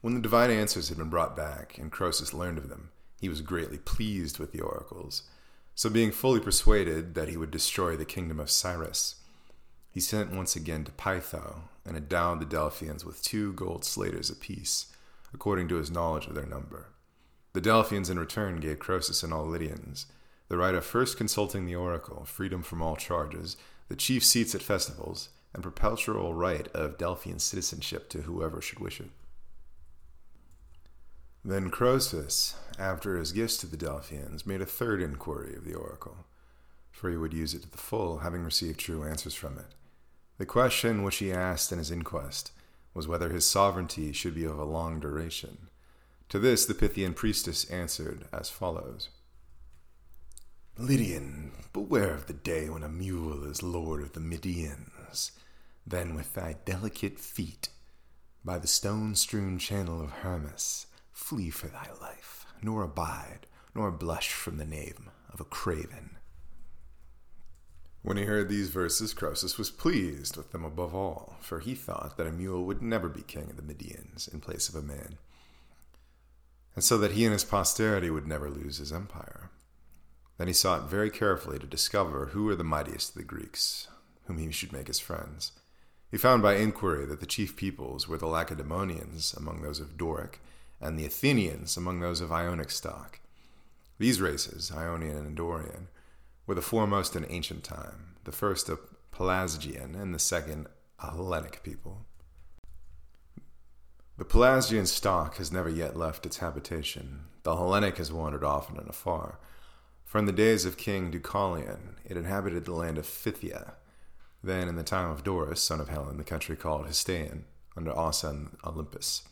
When 0.00 0.14
the 0.14 0.20
divine 0.20 0.50
answers 0.50 0.88
had 0.88 0.98
been 0.98 1.10
brought 1.10 1.36
back, 1.36 1.78
and 1.78 1.92
Croesus 1.92 2.34
learned 2.34 2.58
of 2.58 2.68
them, 2.68 2.90
he 3.20 3.28
was 3.28 3.40
greatly 3.40 3.78
pleased 3.78 4.38
with 4.38 4.52
the 4.52 4.60
oracles. 4.60 5.22
So, 5.74 5.88
being 5.88 6.10
fully 6.10 6.40
persuaded 6.40 7.14
that 7.14 7.28
he 7.28 7.36
would 7.36 7.50
destroy 7.50 7.96
the 7.96 8.04
kingdom 8.04 8.40
of 8.40 8.50
Cyrus, 8.50 9.16
he 9.90 10.00
sent 10.00 10.34
once 10.34 10.56
again 10.56 10.84
to 10.84 10.92
Pytho 10.92 11.62
and 11.86 11.96
endowed 11.96 12.40
the 12.40 12.46
Delphians 12.46 13.04
with 13.04 13.22
two 13.22 13.52
gold 13.52 13.84
staters 13.84 14.28
apiece, 14.28 14.86
according 15.32 15.68
to 15.68 15.76
his 15.76 15.90
knowledge 15.90 16.26
of 16.26 16.34
their 16.34 16.46
number. 16.46 16.88
The 17.52 17.60
Delphians 17.60 18.10
in 18.10 18.18
return 18.18 18.58
gave 18.60 18.78
Croesus 18.78 19.22
and 19.22 19.32
all 19.32 19.46
Lydians 19.46 20.06
the 20.52 20.58
right 20.58 20.74
of 20.74 20.84
first 20.84 21.16
consulting 21.16 21.64
the 21.64 21.74
oracle, 21.74 22.26
freedom 22.26 22.62
from 22.62 22.82
all 22.82 22.94
charges, 22.94 23.56
the 23.88 23.96
chief 23.96 24.22
seats 24.22 24.54
at 24.54 24.60
festivals, 24.60 25.30
and 25.54 25.62
perpetual 25.62 26.34
right 26.34 26.68
of 26.68 26.98
Delphian 26.98 27.38
citizenship 27.40 28.08
to 28.10 28.22
whoever 28.22 28.60
should 28.60 28.78
wish 28.78 29.00
it. 29.00 29.10
Then 31.44 31.70
Croesus, 31.70 32.54
after 32.78 33.16
his 33.16 33.32
gifts 33.32 33.56
to 33.58 33.66
the 33.66 33.76
Delphians, 33.76 34.46
made 34.46 34.60
a 34.60 34.66
third 34.66 35.02
inquiry 35.02 35.56
of 35.56 35.64
the 35.64 35.74
oracle, 35.74 36.24
for 36.90 37.10
he 37.10 37.16
would 37.16 37.34
use 37.34 37.52
it 37.52 37.62
to 37.62 37.70
the 37.70 37.78
full, 37.78 38.18
having 38.18 38.44
received 38.44 38.78
true 38.78 39.04
answers 39.04 39.34
from 39.34 39.58
it. 39.58 39.74
The 40.38 40.46
question 40.46 41.02
which 41.02 41.16
he 41.16 41.32
asked 41.32 41.72
in 41.72 41.78
his 41.78 41.90
inquest 41.90 42.52
was 42.94 43.08
whether 43.08 43.30
his 43.30 43.46
sovereignty 43.46 44.12
should 44.12 44.34
be 44.34 44.44
of 44.44 44.58
a 44.58 44.64
long 44.64 45.00
duration. 45.00 45.68
To 46.28 46.38
this 46.38 46.64
the 46.64 46.74
Pythian 46.74 47.14
priestess 47.14 47.64
answered 47.70 48.26
as 48.32 48.48
follows 48.48 49.08
Lydian, 50.78 51.52
beware 51.72 52.14
of 52.14 52.26
the 52.26 52.32
day 52.32 52.70
when 52.70 52.82
a 52.82 52.88
mule 52.88 53.44
is 53.44 53.62
lord 53.62 54.00
of 54.02 54.12
the 54.14 54.20
Medians. 54.20 55.32
Then 55.86 56.14
with 56.14 56.34
thy 56.34 56.56
delicate 56.64 57.18
feet, 57.18 57.68
by 58.44 58.58
the 58.58 58.66
stone 58.66 59.14
strewn 59.14 59.58
channel 59.58 60.00
of 60.00 60.10
Hermus, 60.10 60.86
flee 61.12 61.50
for 61.50 61.68
thy 61.68 61.88
life, 62.00 62.46
nor 62.62 62.82
abide, 62.82 63.46
nor 63.74 63.90
blush 63.90 64.32
from 64.32 64.58
the 64.58 64.64
name 64.64 65.10
of 65.32 65.40
a 65.40 65.44
craven. 65.44 66.16
When 68.02 68.16
he 68.16 68.24
heard 68.24 68.48
these 68.48 68.68
verses, 68.68 69.14
Croesus 69.14 69.58
was 69.58 69.70
pleased 69.70 70.36
with 70.36 70.50
them 70.50 70.64
above 70.64 70.94
all, 70.94 71.36
for 71.40 71.60
he 71.60 71.74
thought 71.74 72.16
that 72.16 72.26
a 72.26 72.32
mule 72.32 72.64
would 72.64 72.82
never 72.82 73.08
be 73.08 73.22
king 73.22 73.48
of 73.50 73.56
the 73.56 73.62
Medians 73.62 74.32
in 74.32 74.40
place 74.40 74.68
of 74.68 74.74
a 74.74 74.82
man, 74.82 75.18
and 76.74 76.82
so 76.82 76.98
that 76.98 77.12
he 77.12 77.24
and 77.24 77.32
his 77.32 77.44
posterity 77.44 78.10
would 78.10 78.26
never 78.26 78.50
lose 78.50 78.78
his 78.78 78.92
empire. 78.92 79.50
Then 80.36 80.48
he 80.48 80.52
sought 80.52 80.90
very 80.90 81.10
carefully 81.10 81.58
to 81.60 81.66
discover 81.66 82.26
who 82.26 82.44
were 82.44 82.56
the 82.56 82.64
mightiest 82.64 83.10
of 83.10 83.16
the 83.16 83.22
Greeks, 83.22 83.86
whom 84.24 84.38
he 84.38 84.50
should 84.50 84.72
make 84.72 84.88
his 84.88 84.98
friends. 84.98 85.52
He 86.12 86.18
found 86.18 86.42
by 86.42 86.56
inquiry 86.56 87.06
that 87.06 87.20
the 87.20 87.26
chief 87.26 87.56
peoples 87.56 88.06
were 88.06 88.18
the 88.18 88.26
Lacedaemonians 88.26 89.32
among 89.32 89.62
those 89.62 89.80
of 89.80 89.96
Doric, 89.96 90.40
and 90.78 90.98
the 90.98 91.06
Athenians 91.06 91.74
among 91.78 92.00
those 92.00 92.20
of 92.20 92.30
Ionic 92.30 92.70
stock. 92.70 93.20
These 93.98 94.20
races, 94.20 94.70
Ionian 94.70 95.16
and 95.16 95.34
Dorian, 95.34 95.88
were 96.46 96.54
the 96.54 96.60
foremost 96.60 97.16
in 97.16 97.24
ancient 97.30 97.64
time, 97.64 98.16
the 98.24 98.32
first 98.32 98.68
a 98.68 98.78
Pelasgian 99.10 99.98
and 99.98 100.14
the 100.14 100.18
second 100.18 100.66
a 100.98 101.12
Hellenic 101.12 101.62
people. 101.62 102.04
The 104.18 104.26
Pelasgian 104.26 104.86
stock 104.86 105.38
has 105.38 105.50
never 105.50 105.70
yet 105.70 105.96
left 105.96 106.26
its 106.26 106.38
habitation. 106.38 107.20
The 107.42 107.56
Hellenic 107.56 107.96
has 107.96 108.12
wandered 108.12 108.44
often 108.44 108.76
and 108.76 108.90
afar. 108.90 109.38
From 110.04 110.26
the 110.26 110.32
days 110.32 110.66
of 110.66 110.76
King 110.76 111.10
Deucalion, 111.10 111.94
it 112.04 112.18
inhabited 112.18 112.66
the 112.66 112.74
land 112.74 112.98
of 112.98 113.06
Phthia. 113.06 113.76
Then, 114.42 114.68
in 114.68 114.76
the 114.76 114.82
time 114.82 115.10
of 115.10 115.22
Dorus, 115.22 115.58
son 115.58 115.80
of 115.80 115.88
Hellen, 115.88 116.16
the 116.16 116.24
country 116.24 116.56
called 116.56 116.86
Histiaean, 116.86 117.44
under 117.76 117.92
and 117.92 118.56
Olympus. 118.64 119.22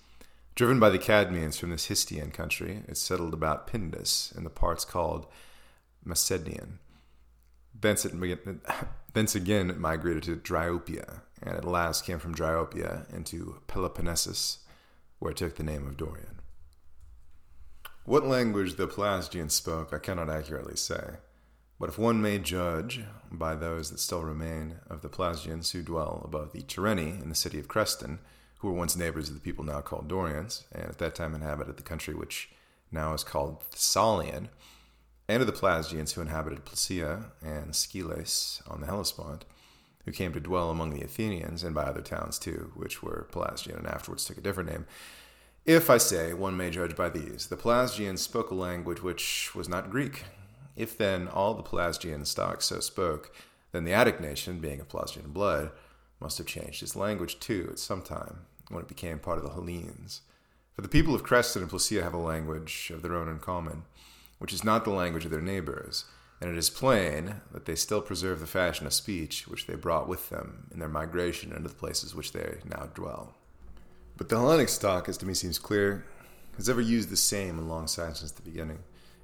Driven 0.55 0.79
by 0.79 0.91
the 0.91 0.99
Cadmeans 0.99 1.59
from 1.59 1.71
this 1.71 1.89
Histiaean 1.89 2.33
country, 2.33 2.83
it 2.87 2.97
settled 2.97 3.35
about 3.35 3.67
Pindus 3.67 4.33
in 4.37 4.45
the 4.45 4.51
parts 4.51 4.85
called 4.85 5.27
Macedonian. 6.05 6.79
Thence, 7.79 8.05
it, 8.05 8.13
thence 9.15 9.35
again 9.35 9.71
it 9.71 9.79
migrated 9.79 10.23
to 10.25 10.37
Dryopia, 10.37 11.23
and 11.43 11.57
at 11.57 11.65
last 11.65 12.05
came 12.05 12.19
from 12.19 12.35
Dryopia 12.35 13.13
into 13.15 13.61
Peloponnesus, 13.69 14.59
where 15.19 15.33
it 15.33 15.37
took 15.37 15.57
the 15.57 15.63
name 15.63 15.87
of 15.87 15.97
Dorian. 15.97 16.41
What 18.05 18.27
language 18.27 18.77
the 18.77 18.87
Pelasgians 18.87 19.53
spoke, 19.53 19.93
I 19.93 19.99
cannot 19.99 20.31
accurately 20.31 20.77
say. 20.77 21.17
But 21.81 21.89
if 21.89 21.99
one 21.99 22.21
may 22.21 22.39
judge 22.39 23.01
by 23.33 23.55
those 23.55 23.91
that 23.91 24.01
still 24.01 24.23
remain 24.23 24.77
of 24.91 25.01
the 25.01 25.09
Pelasgians 25.09 25.73
who 25.73 25.83
dwell 25.83 26.21
above 26.27 26.53
the 26.53 26.61
Tyrrheni 26.61 27.23
in 27.23 27.31
the 27.31 27.35
city 27.35 27.59
of 27.59 27.69
Creston, 27.69 28.19
who 28.59 28.69
were 28.69 28.75
once 28.75 28.97
neighbors 28.97 29.31
of 29.31 29.35
the 29.35 29.41
people 29.41 29.65
now 29.65 29.81
called 29.81 30.07
Dorians, 30.07 30.65
and 30.73 30.85
at 30.85 30.99
that 30.99 31.15
time 31.15 31.35
inhabited 31.35 31.79
the 31.79 31.83
country 31.83 32.13
which 32.15 32.51
now 32.93 33.15
is 33.15 33.25
called 33.25 33.63
Thessalian, 33.71 34.51
and 35.27 35.41
of 35.41 35.47
the 35.47 35.55
Pelasgians 35.55 36.13
who 36.13 36.21
inhabited 36.21 36.67
Placia 36.67 37.33
and 37.41 37.73
Scylace 37.73 38.61
on 38.71 38.83
the 38.83 38.87
Hellespont, 38.87 39.47
who 40.05 40.13
came 40.13 40.35
to 40.35 40.41
dwell 40.41 40.69
among 40.69 40.91
the 40.91 41.03
Athenians 41.03 41.65
and 41.65 41.75
by 41.75 41.85
other 41.85 42.03
towns 42.03 42.39
too, 42.39 42.73
which 42.75 43.03
were 43.03 43.27
Pelasgian 43.33 43.79
and 43.79 43.87
afterwards 43.87 44.27
took 44.27 44.37
a 44.37 44.43
different 44.43 44.69
name, 44.69 44.85
if 45.65 45.89
I 45.89 45.97
say 45.97 46.35
one 46.35 46.59
may 46.59 46.69
judge 46.69 46.95
by 46.95 47.09
these, 47.09 47.47
the 47.47 47.57
Pelasgians 47.57 48.19
spoke 48.19 48.51
a 48.51 48.55
language 48.55 49.03
which 49.03 49.55
was 49.55 49.69
not 49.69 49.91
Greek. 49.91 50.25
If 50.77 50.97
then 50.97 51.29
all 51.29 51.55
the 51.55 51.63
Pelasgian 51.63 52.27
stock 52.27 52.63
so 52.63 52.81
spoke, 52.81 53.35
then 53.73 53.85
the 53.85 53.93
Attic 53.93 54.21
nation, 54.21 54.61
being 54.61 54.81
of 54.81 54.89
Pelasgian 54.89 55.33
blood, 55.33 55.71
must 56.21 56.39
have 56.39 56.47
changed 56.47 56.83
its 56.83 56.97
language 56.97 57.39
too 57.41 57.69
at 57.71 57.79
some 57.79 58.03
time, 58.03 58.41
when 58.69 58.83
it 58.83 58.89
became 58.89 59.19
part 59.19 59.39
of 59.39 59.45
the 59.45 59.51
Hellenes. 59.51 60.23
For 60.75 60.83
the 60.83 60.89
people 60.89 61.15
of 61.15 61.23
Creston 61.23 61.63
and 61.63 61.71
Placia 61.71 62.03
have 62.03 62.15
a 62.15 62.19
language 62.19 62.91
of 62.95 63.03
their 63.03 63.15
own 63.17 63.29
in 63.29 63.39
common, 63.39 63.85
which 64.39 64.53
is 64.53 64.65
not 64.65 64.85
the 64.85 64.91
language 64.91 65.25
of 65.25 65.31
their 65.31 65.41
neighbors, 65.41 66.05
and 66.41 66.51
it 66.51 66.57
is 66.57 66.71
plain 66.71 67.37
that 67.53 67.67
they 67.67 67.75
still 67.75 68.01
preserve 68.01 68.41
the 68.41 68.47
fashion 68.47 68.87
of 68.87 68.95
speech 68.95 69.47
which 69.47 69.67
they 69.67 69.75
brought 69.75 70.09
with 70.09 70.31
them 70.31 70.69
in 70.73 70.79
their 70.79 70.89
migration 70.89 71.53
into 71.53 71.69
the 71.69 71.75
places 71.75 72.15
which 72.15 72.33
they 72.33 72.59
now 72.65 72.89
dwell. 72.95 73.35
But 74.17 74.29
the 74.29 74.39
Hellenic 74.39 74.69
stock, 74.69 75.09
as 75.09 75.19
to 75.19 75.27
me 75.27 75.35
seems 75.35 75.59
clear, 75.59 76.07
has 76.57 76.69
ever 76.69 76.81
used 76.81 77.11
the 77.11 77.17
same 77.17 77.59
alongside 77.59 78.17
since 78.17 78.33
the 78.33 78.43
beginning, 78.43 78.79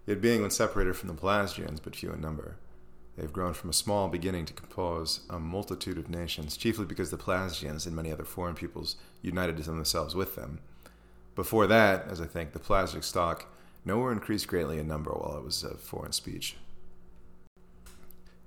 yet 0.07 0.21
being 0.21 0.43
when 0.43 0.51
separated 0.51 0.97
from 0.97 1.09
the 1.09 1.15
Pelasgians 1.15 1.81
but 1.83 1.97
few 1.97 2.13
in 2.13 2.21
number. 2.21 2.57
They 3.17 3.23
have 3.23 3.33
grown 3.33 3.55
from 3.55 3.71
a 3.71 3.75
small 3.75 4.09
beginning 4.09 4.45
to 4.47 4.53
compose 4.53 5.21
a 5.31 5.39
multitude 5.39 5.97
of 5.99 6.11
nations, 6.11 6.57
chiefly 6.57 6.85
because 6.85 7.11
the 7.11 7.17
Pelasgians 7.17 7.87
and 7.87 7.97
many 7.97 8.13
other 8.13 8.25
foreign 8.25 8.55
peoples 8.55 8.97
united 9.23 9.57
themselves 9.57 10.15
with 10.15 10.37
them. 10.37 10.61
Before 11.35 11.67
that, 11.67 12.07
as 12.09 12.21
I 12.21 12.27
think, 12.27 12.53
the 12.53 12.59
Pelasgic 12.59 13.05
stock 13.05 13.47
nowhere 13.85 14.13
increased 14.13 14.49
greatly 14.49 14.79
in 14.79 14.87
number 14.87 15.11
while 15.11 15.39
it 15.39 15.45
was 15.45 15.63
of 15.63 15.81
foreign 15.81 16.13
speech. 16.13 16.57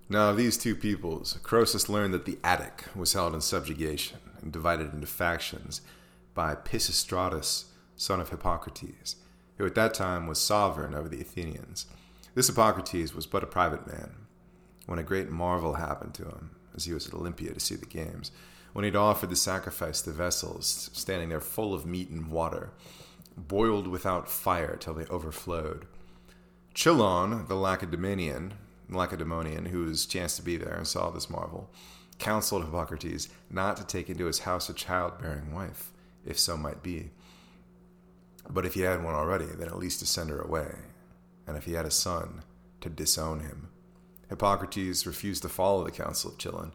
Now, 0.08 0.32
of 0.32 0.38
these 0.38 0.58
two 0.58 0.76
peoples, 0.76 1.38
Croesus 1.44 1.88
learned 1.88 2.14
that 2.16 2.26
the 2.26 2.40
Attic 2.44 2.86
was 2.96 3.14
held 3.14 3.36
in 3.36 3.42
subjugation 3.42 4.18
and 4.42 4.52
divided 4.52 4.92
into 4.92 5.06
factions 5.06 5.82
by 6.34 6.56
Pisistratus, 6.56 7.66
son 7.96 8.20
of 8.20 8.30
Hippocrates, 8.30 9.18
who 9.60 9.66
at 9.66 9.76
that 9.76 9.94
time 9.94 10.26
was 10.26 10.40
sovereign 10.40 10.96
over 10.96 11.10
the 11.10 11.22
Athenians. 11.22 11.86
This 12.34 12.48
Hippocrates 12.48 13.14
was 13.14 13.28
but 13.28 13.44
a 13.44 13.48
private 13.48 13.86
man, 13.86 14.16
when 14.88 14.98
a 14.98 15.04
great 15.04 15.30
marvel 15.30 15.74
happened 15.74 16.14
to 16.16 16.24
him, 16.24 16.52
as 16.76 16.86
he 16.86 16.94
was 16.94 17.08
at 17.08 17.14
Olympia 17.14 17.54
to 17.54 17.60
see 17.60 17.76
the 17.76 17.86
games, 17.86 18.32
when 18.72 18.84
he 18.84 18.88
had 18.88 18.96
offered 18.96 19.30
the 19.30 19.36
sacrifice 19.36 20.02
to 20.02 20.12
vessels 20.12 20.90
standing 20.94 21.30
there 21.30 21.42
full 21.42 21.74
of 21.74 21.86
meat 21.86 22.10
and 22.10 22.32
water, 22.32 22.72
boiled 23.36 23.88
without 23.88 24.30
fire 24.30 24.78
till 24.78 24.94
they 24.94 25.06
overflowed. 25.08 25.86
Chilon, 26.74 27.48
the 27.50 27.56
Lacedaemonian, 27.56 28.54
Lacedaemonian, 28.90 29.66
who 29.66 29.84
was 29.84 30.06
chanced 30.06 30.38
to 30.38 30.42
be 30.42 30.56
there 30.56 30.76
and 30.76 30.88
saw 30.88 31.10
this 31.10 31.30
marvel, 31.30 31.70
counseled 32.18 32.64
Hippocrates 32.64 33.28
not 33.50 33.76
to 33.76 33.86
take 33.86 34.10
into 34.10 34.26
his 34.26 34.40
house 34.40 34.70
a 34.70 34.74
childbearing 34.74 35.54
wife, 35.54 35.92
if 36.26 36.40
so 36.40 36.56
might 36.56 36.82
be. 36.82 37.12
But 38.50 38.66
if 38.66 38.74
he 38.74 38.82
had 38.82 39.04
one 39.04 39.14
already, 39.14 39.46
then 39.46 39.68
at 39.68 39.78
least 39.78 40.00
to 40.00 40.06
send 40.06 40.30
her 40.30 40.42
away, 40.42 40.74
and 41.46 41.56
if 41.56 41.66
he 41.66 41.74
had 41.74 41.86
a 41.86 41.92
son, 41.92 42.44
to 42.82 42.90
disown 42.90 43.42
him. 43.42 43.70
Hippocrates 44.30 45.06
refused 45.06 45.42
to 45.44 45.50
follow 45.50 45.84
the 45.84 45.92
counsel 45.92 46.32
of 46.32 46.38
Chilon, 46.38 46.72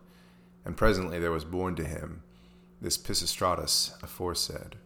and 0.65 0.77
presently 0.77 1.19
there 1.19 1.33
was 1.33 1.45
born 1.45 1.75
to 1.77 1.85
him 1.85 2.23
this 2.81 2.99
Pisistratus 2.99 4.01
aforesaid. 4.03 4.77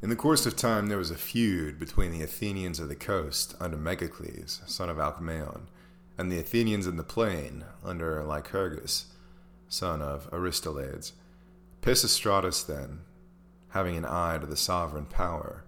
In 0.00 0.08
the 0.08 0.16
course 0.16 0.46
of 0.46 0.56
time, 0.56 0.86
there 0.88 0.98
was 0.98 1.10
a 1.10 1.16
feud 1.16 1.78
between 1.78 2.10
the 2.10 2.22
Athenians 2.22 2.80
of 2.80 2.88
the 2.88 2.96
coast 2.96 3.54
under 3.60 3.76
Megacles, 3.76 4.68
son 4.68 4.88
of 4.88 4.98
Alcmaeon, 4.98 5.68
and 6.18 6.30
the 6.30 6.40
Athenians 6.40 6.86
in 6.86 6.96
the 6.96 7.04
plain 7.04 7.64
under 7.84 8.24
Lycurgus, 8.24 9.06
son 9.68 10.02
of 10.02 10.28
Aristolaides. 10.32 11.12
Pisistratus, 11.82 12.66
then, 12.66 13.00
having 13.72 13.96
an 13.96 14.04
eye 14.04 14.36
to 14.38 14.46
the 14.46 14.56
sovereign 14.56 15.06
power, 15.06 15.64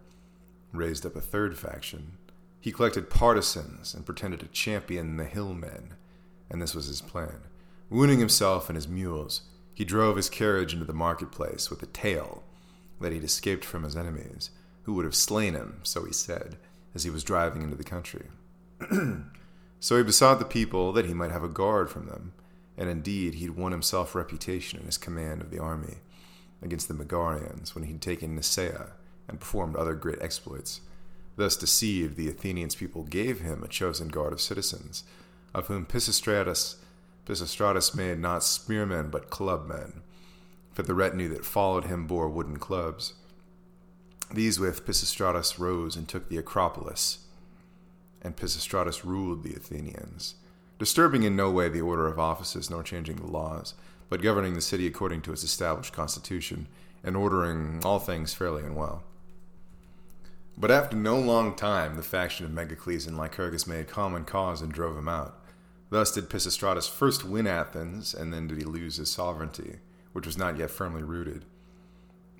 raised 0.72 1.06
up 1.06 1.16
a 1.16 1.20
third 1.20 1.56
faction. 1.56 2.12
He 2.60 2.70
collected 2.70 3.08
partisans 3.08 3.94
and 3.94 4.04
pretended 4.04 4.40
to 4.40 4.46
champion 4.48 5.16
the 5.16 5.24
hillmen, 5.24 5.94
and 6.50 6.60
this 6.60 6.74
was 6.74 6.86
his 6.86 7.00
plan. 7.00 7.40
Wounding 7.88 8.18
himself 8.18 8.68
and 8.68 8.76
his 8.76 8.88
mules, 8.88 9.42
he 9.72 9.84
drove 9.84 10.16
his 10.16 10.28
carriage 10.28 10.74
into 10.74 10.84
the 10.84 10.92
marketplace 10.92 11.70
with 11.70 11.82
a 11.82 11.86
tale 11.86 12.42
that 13.00 13.12
he'd 13.12 13.24
escaped 13.24 13.64
from 13.64 13.84
his 13.84 13.96
enemies, 13.96 14.50
who 14.82 14.92
would 14.92 15.06
have 15.06 15.14
slain 15.14 15.54
him, 15.54 15.80
so 15.82 16.04
he 16.04 16.12
said, 16.12 16.56
as 16.94 17.04
he 17.04 17.10
was 17.10 17.24
driving 17.24 17.62
into 17.62 17.76
the 17.76 17.84
country. 17.84 18.26
so 19.80 19.96
he 19.96 20.02
besought 20.02 20.38
the 20.38 20.44
people 20.44 20.92
that 20.92 21.06
he 21.06 21.14
might 21.14 21.30
have 21.30 21.44
a 21.44 21.48
guard 21.48 21.88
from 21.88 22.06
them, 22.06 22.34
and 22.76 22.90
indeed 22.90 23.34
he'd 23.34 23.56
won 23.56 23.72
himself 23.72 24.14
reputation 24.14 24.78
in 24.78 24.86
his 24.86 24.98
command 24.98 25.40
of 25.40 25.50
the 25.50 25.58
army 25.58 25.96
against 26.64 26.88
the 26.88 26.94
Megarians 26.94 27.74
when 27.74 27.84
he'd 27.84 28.00
taken 28.00 28.36
Nisaea 28.36 28.92
and 29.28 29.40
performed 29.40 29.76
other 29.76 29.94
great 29.94 30.20
exploits. 30.20 30.80
Thus 31.36 31.56
deceived, 31.56 32.16
the 32.16 32.28
Athenians 32.28 32.76
people 32.76 33.04
gave 33.04 33.40
him 33.40 33.62
a 33.62 33.68
chosen 33.68 34.08
guard 34.08 34.32
of 34.32 34.40
citizens, 34.40 35.04
of 35.52 35.66
whom 35.66 35.86
Pisistratus, 35.86 36.76
Pisistratus 37.26 37.94
made 37.94 38.18
not 38.18 38.44
spearmen 38.44 39.10
but 39.10 39.30
clubmen, 39.30 40.02
for 40.72 40.82
the 40.82 40.94
retinue 40.94 41.28
that 41.28 41.44
followed 41.44 41.84
him 41.84 42.06
bore 42.06 42.28
wooden 42.28 42.58
clubs. 42.58 43.14
These 44.32 44.58
with 44.58 44.86
Pisistratus 44.86 45.58
rose 45.58 45.96
and 45.96 46.08
took 46.08 46.28
the 46.28 46.38
Acropolis, 46.38 47.20
and 48.22 48.36
Pisistratus 48.36 49.04
ruled 49.04 49.42
the 49.42 49.54
Athenians 49.54 50.36
disturbing 50.78 51.22
in 51.22 51.36
no 51.36 51.50
way 51.50 51.68
the 51.68 51.80
order 51.80 52.06
of 52.06 52.18
offices 52.18 52.70
nor 52.70 52.82
changing 52.82 53.16
the 53.16 53.26
laws, 53.26 53.74
but 54.08 54.22
governing 54.22 54.54
the 54.54 54.60
city 54.60 54.86
according 54.86 55.22
to 55.22 55.32
its 55.32 55.44
established 55.44 55.92
constitution, 55.92 56.66
and 57.02 57.16
ordering 57.16 57.80
all 57.84 57.98
things 57.98 58.32
fairly 58.32 58.62
and 58.62 58.76
well. 58.76 59.02
But 60.56 60.70
after 60.70 60.96
no 60.96 61.18
long 61.18 61.56
time, 61.56 61.96
the 61.96 62.02
faction 62.02 62.46
of 62.46 62.52
Megacles 62.52 63.06
and 63.06 63.18
Lycurgus 63.18 63.66
made 63.66 63.88
common 63.88 64.24
cause 64.24 64.62
and 64.62 64.72
drove 64.72 64.96
him 64.96 65.08
out. 65.08 65.40
Thus 65.90 66.12
did 66.12 66.30
Pisistratus 66.30 66.88
first 66.88 67.24
win 67.24 67.46
Athens, 67.46 68.14
and 68.14 68.32
then 68.32 68.46
did 68.46 68.58
he 68.58 68.64
lose 68.64 68.96
his 68.96 69.10
sovereignty, 69.10 69.78
which 70.12 70.26
was 70.26 70.38
not 70.38 70.56
yet 70.56 70.70
firmly 70.70 71.02
rooted. 71.02 71.44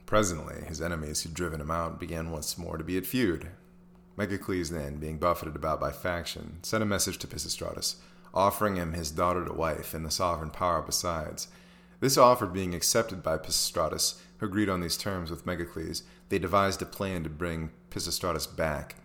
Presently, 0.07 0.65
his 0.67 0.81
enemies 0.81 1.23
who 1.23 1.31
had 1.31 1.35
driven 1.35 1.61
him 1.61 1.71
out 1.71 1.99
began 1.99 2.31
once 2.31 2.57
more 2.57 2.79
to 2.79 2.85
be 2.85 2.97
at 2.97 3.07
feud. 3.07 3.49
Megacles 4.17 4.71
then, 4.71 4.97
being 4.97 5.19
buffeted 5.19 5.57
about 5.57 5.81
by 5.81 5.91
faction, 5.91 6.59
sent 6.63 6.83
a 6.83 6.87
message 6.87 7.19
to 7.19 7.27
Pisistratus, 7.27 7.97
offering 8.35 8.77
him 8.77 8.93
his 8.93 9.11
daughter 9.11 9.45
to 9.45 9.53
wife 9.53 9.95
and 9.95 10.05
the 10.05 10.11
sovereign 10.11 10.51
power 10.51 10.83
besides. 10.83 11.49
This 12.01 12.19
offer 12.19 12.47
being 12.47 12.75
accepted 12.75 13.23
by 13.23 13.39
Pisistratus, 13.39 14.21
who 14.39 14.47
agreed 14.47 14.69
on 14.69 14.81
these 14.81 14.97
terms 14.97 15.31
with 15.31 15.47
Megacles, 15.47 16.03
they 16.29 16.39
devised 16.39 16.83
a 16.83 16.87
plan 16.87 17.23
to 17.23 17.31
bring 17.31 17.71
Pisistratus 17.91 18.47
back, 18.55 18.97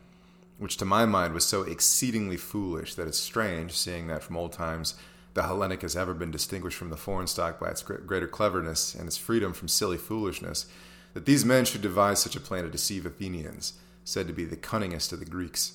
which 0.57 0.75
to 0.77 0.86
my 0.86 1.05
mind 1.05 1.33
was 1.33 1.45
so 1.45 1.62
exceedingly 1.62 2.36
foolish 2.36 2.95
that 2.95 3.07
it's 3.07 3.19
strange, 3.19 3.71
seeing 3.74 4.07
that 4.07 4.24
from 4.24 4.36
old 4.36 4.51
times 4.51 4.95
the 5.36 5.43
Hellenic 5.43 5.83
has 5.83 5.95
ever 5.95 6.13
been 6.13 6.31
distinguished 6.31 6.77
from 6.77 6.89
the 6.89 6.98
foreign 6.98 7.27
stock 7.27 7.59
by 7.59 7.69
its 7.69 7.83
greater 7.83 8.27
cleverness 8.27 8.95
and 8.95 9.07
its 9.07 9.15
freedom 9.15 9.53
from 9.53 9.67
silly 9.67 9.98
foolishness, 9.98 10.65
that 11.13 11.25
these 11.25 11.45
men 11.45 11.65
should 11.65 11.81
devise 11.81 12.19
such 12.19 12.36
a 12.36 12.41
plan 12.41 12.63
to 12.63 12.69
deceive 12.69 13.05
Athenians, 13.05 13.74
said 14.03 14.27
to 14.27 14.33
be 14.33 14.43
the 14.43 14.57
cunningest 14.57 15.13
of 15.13 15.19
the 15.19 15.25
Greeks. 15.25 15.74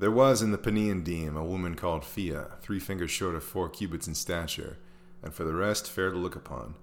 There 0.00 0.10
was 0.10 0.40
in 0.40 0.50
the 0.50 0.56
Paeanian 0.56 1.04
deme 1.04 1.36
a 1.36 1.44
woman 1.44 1.74
called 1.74 2.06
Phia, 2.06 2.52
three 2.62 2.80
fingers 2.80 3.10
short 3.10 3.34
of 3.34 3.44
four 3.44 3.68
cubits 3.68 4.08
in 4.08 4.14
stature, 4.14 4.78
and 5.22 5.34
for 5.34 5.44
the 5.44 5.52
rest 5.52 5.90
fair 5.90 6.10
to 6.10 6.16
look 6.16 6.34
upon. 6.34 6.76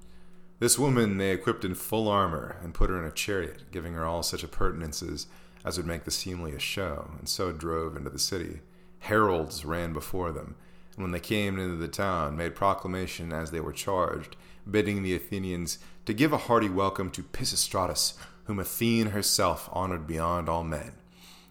This 0.59 0.77
woman 0.77 1.17
they 1.17 1.31
equipped 1.31 1.65
in 1.65 1.74
full 1.74 2.07
armor, 2.09 2.57
and 2.62 2.75
put 2.75 2.91
her 2.91 3.00
in 3.00 3.05
a 3.07 3.12
chariot, 3.12 3.71
giving 3.71 3.95
her 3.95 4.05
all 4.05 4.21
such 4.21 4.43
appurtenances 4.43 5.25
as 5.65 5.77
would 5.77 5.88
make 5.88 6.03
the 6.03 6.12
seemliest 6.12 6.63
show, 6.63 7.09
and 7.17 7.27
so 7.27 7.51
drove 7.51 7.97
into 7.97 8.12
the 8.12 8.19
city. 8.19 8.59
Heralds 9.00 9.65
ran 9.65 9.93
before 9.93 10.31
them, 10.31 10.53
and 10.93 11.01
when 11.01 11.12
they 11.12 11.19
came 11.19 11.57
into 11.57 11.77
the 11.77 11.88
town, 11.88 12.38
made 12.38 12.53
proclamation 12.53 13.33
as 13.33 13.50
they 13.50 13.59
were 13.59 13.74
charged, 13.74 14.36
bidding 14.69 15.01
the 15.01 15.15
Athenians 15.15 15.79
to 16.05 16.13
give 16.13 16.33
a 16.33 16.38
hearty 16.38 16.69
welcome 16.69 17.09
to 17.09 17.24
Pisistratus, 17.24 18.13
whom 18.43 18.59
Athene 18.59 19.07
herself 19.07 19.69
honored 19.71 20.05
beyond 20.05 20.47
all 20.47 20.63
men, 20.63 20.91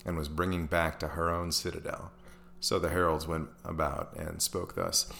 and 0.07 0.17
was 0.17 0.29
bringing 0.29 0.67
back 0.67 0.99
to 1.01 1.09
her 1.09 1.29
own 1.29 1.53
citadel. 1.53 2.13
So 2.61 2.79
the 2.79 2.89
heralds 2.89 3.27
went 3.27 3.49
about 3.65 4.17
and 4.17 4.41
spoke 4.41 4.77
thus. 4.77 5.13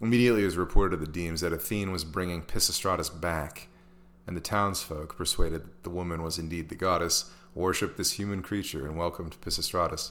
Immediately 0.00 0.42
it 0.42 0.46
was 0.46 0.56
reported 0.56 0.98
to 0.98 1.06
the 1.06 1.10
Demes 1.10 1.40
that 1.40 1.52
Athene 1.52 1.92
was 1.92 2.04
bringing 2.04 2.42
Pisistratus 2.42 3.08
back, 3.08 3.68
and 4.26 4.36
the 4.36 4.40
townsfolk, 4.40 5.16
persuaded 5.16 5.64
that 5.64 5.82
the 5.84 5.90
woman 5.90 6.22
was 6.22 6.38
indeed 6.38 6.68
the 6.68 6.74
goddess, 6.74 7.30
worshipped 7.54 7.96
this 7.96 8.12
human 8.12 8.42
creature 8.42 8.84
and 8.84 8.96
welcomed 8.96 9.40
Pisistratus. 9.40 10.10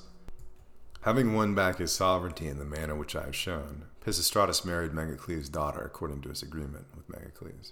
Having 1.02 1.34
won 1.34 1.56
back 1.56 1.78
his 1.78 1.92
sovereignty 1.92 2.48
in 2.48 2.58
the 2.58 2.66
manner 2.66 2.96
which 2.96 3.16
I 3.16 3.24
have 3.24 3.36
shown, 3.36 3.86
Pisistratus 4.06 4.64
married 4.64 4.92
Megacles' 4.92 5.52
daughter 5.52 5.82
according 5.82 6.22
to 6.22 6.30
his 6.30 6.42
agreement 6.42 6.86
with 6.96 7.10
Megacles. 7.10 7.72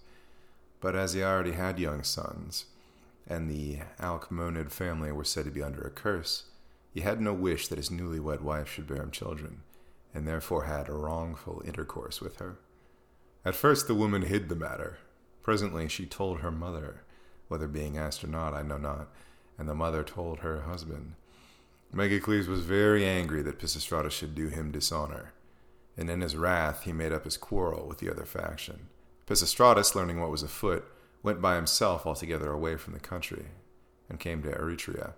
But 0.82 0.96
as 0.96 1.13
he 1.13 1.24
already 1.24 1.51
had 1.54 1.80
young 1.80 2.04
sons, 2.04 2.66
and 3.28 3.50
the 3.50 3.80
Alcmeonid 4.00 4.72
family 4.72 5.12
were 5.12 5.24
said 5.24 5.46
to 5.46 5.51
be 5.51 5.62
under 5.62 5.82
a 5.82 5.92
curse, 5.92 6.46
he 6.93 7.01
had 7.01 7.22
no 7.22 7.34
wish 7.34 7.67
that 7.67 7.77
his 7.77 7.91
newly-wed 7.91 8.41
wife 8.41 8.69
should 8.69 8.88
bear 8.88 9.01
him 9.01 9.12
children, 9.12 9.62
and 10.13 10.27
therefore 10.27 10.63
had 10.63 10.89
a 10.89 10.93
wrongful 10.93 11.62
intercourse 11.65 12.19
with 12.19 12.38
her. 12.38 12.58
At 13.46 13.55
first 13.55 13.88
the 13.88 13.96
woman 13.96 14.24
hid 14.24 14.50
the 14.50 14.55
matter. 14.55 14.98
Presently 15.43 15.88
she 15.88 16.05
told 16.05 16.39
her 16.39 16.51
mother, 16.51 17.03
whether 17.48 17.67
being 17.67 17.98
asked 17.98 18.24
or 18.24 18.27
not, 18.27 18.53
I 18.53 18.62
know 18.62 18.77
not, 18.77 19.10
and 19.58 19.67
the 19.67 19.75
mother 19.75 20.03
told 20.03 20.39
her 20.39 20.62
husband. 20.62 21.13
Megacles 21.93 22.48
was 22.48 22.62
very 22.62 23.05
angry 23.05 23.41
that 23.41 23.60
Pisistratus 23.60 24.12
should 24.12 24.36
do 24.36 24.48
him 24.48 24.72
dishonor, 24.72 25.34
and 25.98 26.10
in 26.10 26.22
his 26.22 26.36
wrath 26.36 26.84
he 26.84 26.91
made 26.91 27.12
up 27.12 27.24
his 27.24 27.38
quarrel 27.38 27.88
with 27.88 27.98
the 27.98 28.10
other 28.12 28.25
faction. 28.25 28.89
Pisistratus, 29.25 29.96
learning 29.96 30.19
what 30.19 30.31
was 30.31 30.43
afoot, 30.43 30.86
went 31.24 31.41
by 31.41 31.55
himself 31.55 32.05
altogether 32.05 32.51
away 32.51 32.75
from 32.75 32.93
the 32.93 33.00
country, 33.00 33.48
and 34.08 34.19
came 34.19 34.41
to 34.43 34.51
Eretria, 34.51 35.13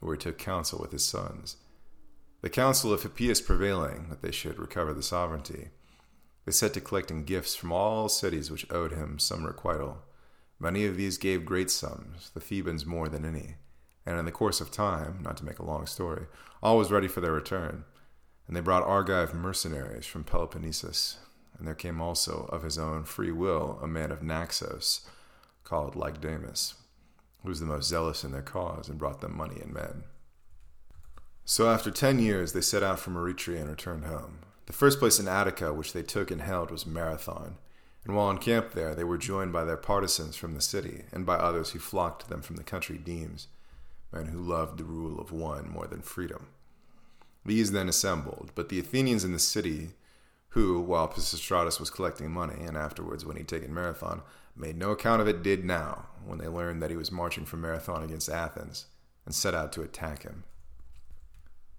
where 0.00 0.14
he 0.14 0.18
took 0.18 0.38
counsel 0.38 0.78
with 0.80 0.92
his 0.92 1.04
sons. 1.04 1.56
The 2.42 2.50
counsel 2.50 2.92
of 2.92 3.02
Hippias 3.02 3.44
prevailing 3.44 4.08
that 4.08 4.22
they 4.22 4.32
should 4.32 4.58
recover 4.58 4.92
the 4.92 5.02
sovereignty, 5.02 5.68
they 6.46 6.52
set 6.52 6.74
to 6.74 6.80
collecting 6.80 7.24
gifts 7.24 7.54
from 7.54 7.70
all 7.70 8.08
cities 8.08 8.50
which 8.50 8.70
owed 8.70 8.92
him 8.92 9.18
some 9.18 9.44
requital. 9.44 9.98
Many 10.58 10.84
of 10.86 10.96
these 10.96 11.18
gave 11.18 11.44
great 11.44 11.70
sums, 11.70 12.30
the 12.30 12.40
Thebans 12.40 12.86
more 12.86 13.08
than 13.08 13.24
any, 13.24 13.56
and 14.06 14.18
in 14.18 14.24
the 14.24 14.32
course 14.32 14.60
of 14.60 14.70
time, 14.70 15.20
not 15.22 15.36
to 15.38 15.44
make 15.44 15.58
a 15.58 15.64
long 15.64 15.86
story, 15.86 16.26
all 16.62 16.78
was 16.78 16.90
ready 16.90 17.08
for 17.08 17.20
their 17.20 17.32
return. 17.32 17.84
And 18.46 18.56
they 18.56 18.60
brought 18.60 18.82
Argive 18.82 19.32
mercenaries 19.32 20.06
from 20.06 20.24
Peloponnesus, 20.24 21.18
and 21.56 21.68
there 21.68 21.74
came 21.74 22.00
also 22.00 22.48
of 22.50 22.62
his 22.62 22.78
own 22.78 23.04
free 23.04 23.30
will 23.30 23.78
a 23.82 23.86
man 23.86 24.10
of 24.10 24.22
Naxos, 24.22 25.06
called 25.62 25.94
Lygdamis, 25.94 26.74
who 27.42 27.48
was 27.48 27.60
the 27.60 27.66
most 27.66 27.88
zealous 27.88 28.24
in 28.24 28.32
their 28.32 28.42
cause 28.42 28.88
and 28.88 28.98
brought 28.98 29.20
them 29.20 29.36
money 29.36 29.60
and 29.60 29.72
men. 29.72 30.04
So 31.44 31.68
after 31.68 31.90
ten 31.90 32.18
years 32.18 32.52
they 32.52 32.60
set 32.60 32.82
out 32.82 32.98
from 32.98 33.14
Eretria 33.16 33.60
and 33.60 33.70
returned 33.70 34.04
home. 34.04 34.38
The 34.66 34.72
first 34.72 35.00
place 35.00 35.18
in 35.18 35.26
Attica 35.26 35.72
which 35.72 35.92
they 35.92 36.02
took 36.02 36.30
and 36.30 36.40
held 36.42 36.70
was 36.70 36.86
Marathon, 36.86 37.56
and 38.04 38.14
while 38.14 38.30
encamped 38.30 38.74
there 38.74 38.94
they 38.94 39.04
were 39.04 39.18
joined 39.18 39.52
by 39.52 39.64
their 39.64 39.76
partisans 39.76 40.36
from 40.36 40.54
the 40.54 40.60
city, 40.60 41.04
and 41.12 41.26
by 41.26 41.34
others 41.34 41.70
who 41.70 41.78
flocked 41.78 42.22
to 42.22 42.28
them 42.28 42.40
from 42.40 42.56
the 42.56 42.62
country 42.62 42.98
demes, 42.98 43.48
men 44.12 44.26
who 44.26 44.38
loved 44.38 44.78
the 44.78 44.84
rule 44.84 45.20
of 45.20 45.32
one 45.32 45.68
more 45.68 45.86
than 45.86 46.02
freedom. 46.02 46.46
These 47.44 47.72
then 47.72 47.88
assembled, 47.88 48.52
but 48.54 48.68
the 48.68 48.78
Athenians 48.78 49.24
in 49.24 49.32
the 49.32 49.38
city, 49.38 49.90
who, 50.50 50.80
while 50.80 51.08
Pisistratus 51.08 51.78
was 51.78 51.90
collecting 51.90 52.30
money, 52.30 52.64
and 52.64 52.76
afterwards 52.76 53.24
when 53.24 53.36
he'd 53.36 53.48
taken 53.48 53.72
Marathon, 53.72 54.22
made 54.56 54.76
no 54.76 54.90
account 54.90 55.22
of 55.22 55.28
it, 55.28 55.42
did 55.42 55.64
now, 55.64 56.06
when 56.24 56.38
they 56.38 56.48
learned 56.48 56.82
that 56.82 56.90
he 56.90 56.96
was 56.96 57.12
marching 57.12 57.44
from 57.44 57.60
Marathon 57.60 58.02
against 58.02 58.28
Athens, 58.28 58.86
and 59.24 59.34
set 59.34 59.54
out 59.54 59.72
to 59.72 59.82
attack 59.82 60.22
him. 60.24 60.44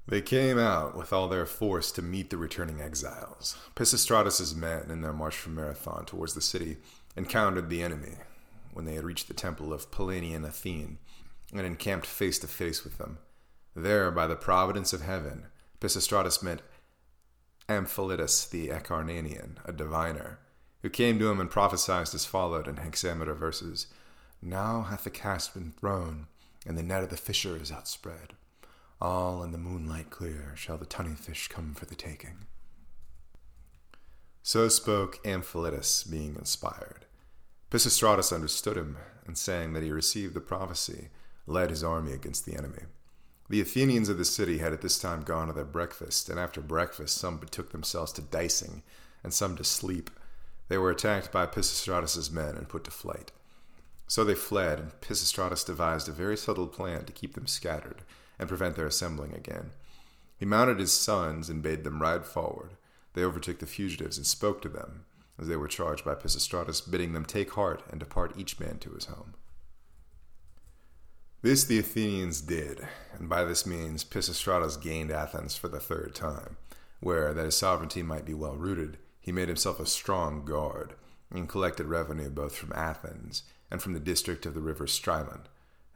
They 0.08 0.22
came 0.22 0.58
out 0.58 0.98
with 0.98 1.14
all 1.14 1.28
their 1.28 1.46
force 1.46 1.92
to 1.94 2.02
meet 2.02 2.30
the 2.30 2.38
returning 2.38 2.82
exiles. 2.82 3.58
Pisistratus's 3.76 4.56
men, 4.56 4.90
in 4.90 5.02
their 5.02 5.14
march 5.14 5.36
from 5.36 5.56
Marathon 5.56 6.06
towards 6.06 6.34
the 6.34 6.42
city, 6.42 6.78
encountered 7.16 7.70
the 7.70 7.84
enemy 7.84 8.16
when 8.74 8.86
they 8.86 8.96
had 8.96 9.04
reached 9.04 9.28
the 9.28 9.34
temple 9.34 9.74
of 9.74 9.92
Pallenian 9.92 10.46
Athene, 10.46 10.98
and 11.54 11.66
encamped 11.66 12.06
face 12.06 12.40
to 12.40 12.48
face 12.48 12.84
with 12.84 12.98
them. 12.98 13.18
There, 13.76 14.12
by 14.12 14.28
the 14.28 14.36
providence 14.36 14.94
of 14.94 15.02
heaven, 15.02 15.48
Pisistratus 15.80 16.42
met 16.42 16.62
Amphilytus 17.72 18.50
the 18.50 18.68
Acarnanian, 18.68 19.58
a 19.64 19.72
diviner, 19.72 20.40
who 20.82 20.90
came 20.90 21.18
to 21.20 21.30
him 21.30 21.40
and 21.40 21.50
prophesied 21.50 22.14
as 22.14 22.26
followed 22.26 22.68
in 22.68 22.78
hexameter 22.78 23.34
verses 23.34 23.88
Now 24.42 24.82
hath 24.82 25.06
the 25.06 25.10
cast 25.10 25.54
been 25.54 25.72
thrown, 25.72 26.28
and 26.66 26.78
the 26.78 26.84
net 26.84 27.04
of 27.04 27.10
the 27.10 27.18
fisher 27.18 27.56
is 27.56 27.72
outspread. 27.72 28.34
All 29.00 29.42
in 29.42 29.52
the 29.52 29.58
moonlight 29.58 30.10
clear 30.10 30.54
shall 30.56 30.78
the 30.78 30.86
tunny 30.86 31.16
fish 31.16 31.48
come 31.48 31.74
for 31.74 31.86
the 31.86 31.96
taking. 31.96 32.46
So 34.44 34.68
spoke 34.68 35.20
Amphilytus, 35.24 36.04
being 36.04 36.36
inspired. 36.36 37.06
Pisistratus 37.70 38.34
understood 38.34 38.76
him, 38.76 38.98
and 39.26 39.38
saying 39.38 39.74
that 39.74 39.84
he 39.84 39.92
received 39.92 40.34
the 40.34 40.42
prophecy, 40.42 41.10
led 41.48 41.70
his 41.70 41.84
army 41.84 42.12
against 42.12 42.46
the 42.46 42.56
enemy. 42.56 42.84
The 43.52 43.60
Athenians 43.60 44.08
of 44.08 44.18
the 44.18 44.24
city 44.24 44.60
had 44.60 44.72
at 44.72 44.80
this 44.80 44.98
time 44.98 45.24
gone 45.24 45.48
to 45.48 45.54
their 45.54 45.66
breakfast, 45.66 46.30
and 46.30 46.40
after 46.40 46.62
breakfast 46.62 47.18
some 47.18 47.36
betook 47.36 47.74
themselves 47.74 48.14
to 48.14 48.22
dicing, 48.22 48.82
and 49.26 49.34
some 49.34 49.58
to 49.58 49.66
sleep. 49.66 50.10
They 50.70 50.78
were 50.78 50.90
attacked 50.90 51.34
by 51.34 51.48
Pisistratus's 51.48 52.32
men 52.32 52.56
and 52.56 52.70
put 52.70 52.86
to 52.86 52.92
flight. 52.92 53.34
So 54.08 54.24
they 54.24 54.36
fled, 54.36 54.80
and 54.80 55.02
Pisistratus 55.02 55.66
devised 55.66 56.08
a 56.08 56.14
very 56.14 56.38
subtle 56.38 56.68
plan 56.68 57.04
to 57.04 57.12
keep 57.12 57.34
them 57.34 57.46
scattered 57.46 58.04
and 58.40 58.48
prevent 58.48 58.78
their 58.78 58.88
assembling 58.88 59.34
again. 59.34 59.72
He 60.38 60.46
mounted 60.46 60.80
his 60.80 60.94
sons 60.94 61.50
and 61.50 61.62
bade 61.62 61.84
them 61.84 62.02
ride 62.02 62.26
forward. 62.26 62.78
They 63.16 63.26
overtook 63.26 63.60
the 63.60 63.66
fugitives 63.66 64.16
and 64.16 64.26
spoke 64.26 64.62
to 64.62 64.70
them, 64.70 65.04
as 65.38 65.50
they 65.50 65.58
were 65.58 65.68
charged 65.68 66.06
by 66.06 66.16
Pisistratus, 66.16 66.90
bidding 66.90 67.12
them 67.12 67.26
take 67.26 67.52
heart 67.52 67.84
and 67.90 68.00
depart 68.00 68.32
each 68.38 68.62
man 68.62 68.78
to 68.78 68.92
his 68.92 69.08
home. 69.08 69.34
This 71.44 71.64
the 71.64 71.80
Athenians 71.80 72.40
did, 72.40 72.88
and 73.18 73.28
by 73.28 73.44
this 73.44 73.66
means 73.66 74.04
Pisistratus 74.04 74.80
gained 74.80 75.10
Athens 75.10 75.58
for 75.58 75.70
the 75.70 75.80
third 75.80 76.14
time, 76.14 76.58
where, 77.00 77.34
that 77.34 77.46
his 77.46 77.58
sovereignty 77.58 78.04
might 78.04 78.26
be 78.26 78.36
well 78.36 78.56
rooted, 78.56 79.00
he 79.20 79.32
made 79.32 79.48
himself 79.48 79.80
a 79.80 79.88
strong 79.88 80.46
guard, 80.46 80.94
and 81.32 81.50
collected 81.50 81.88
revenue 81.88 82.30
both 82.30 82.56
from 82.56 82.72
Athens 82.74 83.42
and 83.72 83.82
from 83.82 83.94
the 83.94 84.00
district 84.00 84.46
of 84.46 84.54
the 84.54 84.62
river 84.62 84.86
Strymon, 84.86 85.48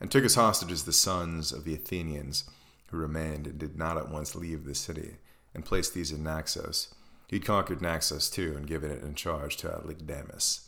and 0.01 0.09
took 0.09 0.25
as 0.25 0.33
hostages 0.33 0.85
the 0.85 0.91
sons 0.91 1.51
of 1.51 1.63
the 1.63 1.75
Athenians 1.75 2.45
who 2.87 2.97
remained 2.97 3.45
and 3.45 3.59
did 3.59 3.77
not 3.77 3.97
at 3.97 4.09
once 4.09 4.33
leave 4.33 4.65
the 4.65 4.73
city, 4.73 5.17
and 5.53 5.63
placed 5.63 5.93
these 5.93 6.11
in 6.11 6.23
Naxos. 6.23 6.95
He'd 7.27 7.45
conquered 7.45 7.83
Naxos 7.83 8.31
too, 8.31 8.55
and 8.57 8.65
given 8.65 8.89
it 8.89 9.03
in 9.03 9.13
charge 9.13 9.57
to 9.57 9.67
Lygdamis. 9.85 10.61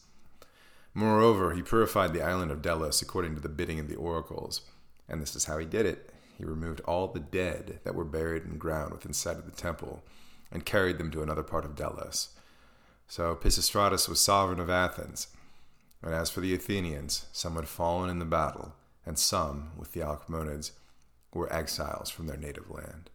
Moreover, 0.98 1.54
he 1.54 1.62
purified 1.62 2.12
the 2.12 2.24
island 2.24 2.50
of 2.50 2.64
Delos 2.64 3.04
according 3.04 3.36
to 3.36 3.40
the 3.40 3.50
bidding 3.50 3.80
of 3.80 3.88
the 3.88 3.96
oracles. 3.96 4.62
And 5.08 5.22
this 5.22 5.36
is 5.36 5.46
how 5.46 5.60
he 5.60 5.66
did 5.68 5.86
it. 5.86 6.12
He 6.36 6.44
removed 6.44 6.82
all 6.86 7.06
the 7.06 7.20
dead 7.20 7.82
that 7.84 7.94
were 7.94 8.04
buried 8.04 8.46
in 8.46 8.58
ground 8.58 8.94
within 8.94 9.14
sight 9.14 9.38
of 9.38 9.46
the 9.46 9.52
temple, 9.52 10.02
and 10.52 10.66
carried 10.66 10.98
them 10.98 11.12
to 11.12 11.22
another 11.22 11.44
part 11.44 11.66
of 11.66 11.76
Delos. 11.76 12.30
So 13.08 13.36
Pisistratus 13.36 14.10
was 14.10 14.20
sovereign 14.20 14.60
of 14.60 14.72
Athens. 14.72 15.28
And 16.02 16.16
as 16.16 16.32
for 16.32 16.42
the 16.42 16.56
Athenians, 16.56 17.28
some 17.32 17.58
had 17.58 17.68
fallen 17.68 18.10
in 18.10 18.18
the 18.18 18.26
battle, 18.26 18.74
and 19.06 19.20
some, 19.20 19.74
with 19.78 19.92
the 19.92 20.00
Alcmeonids, 20.00 20.72
were 21.32 21.54
exiles 21.54 22.10
from 22.10 22.26
their 22.26 22.38
native 22.38 22.72
land. 22.72 23.12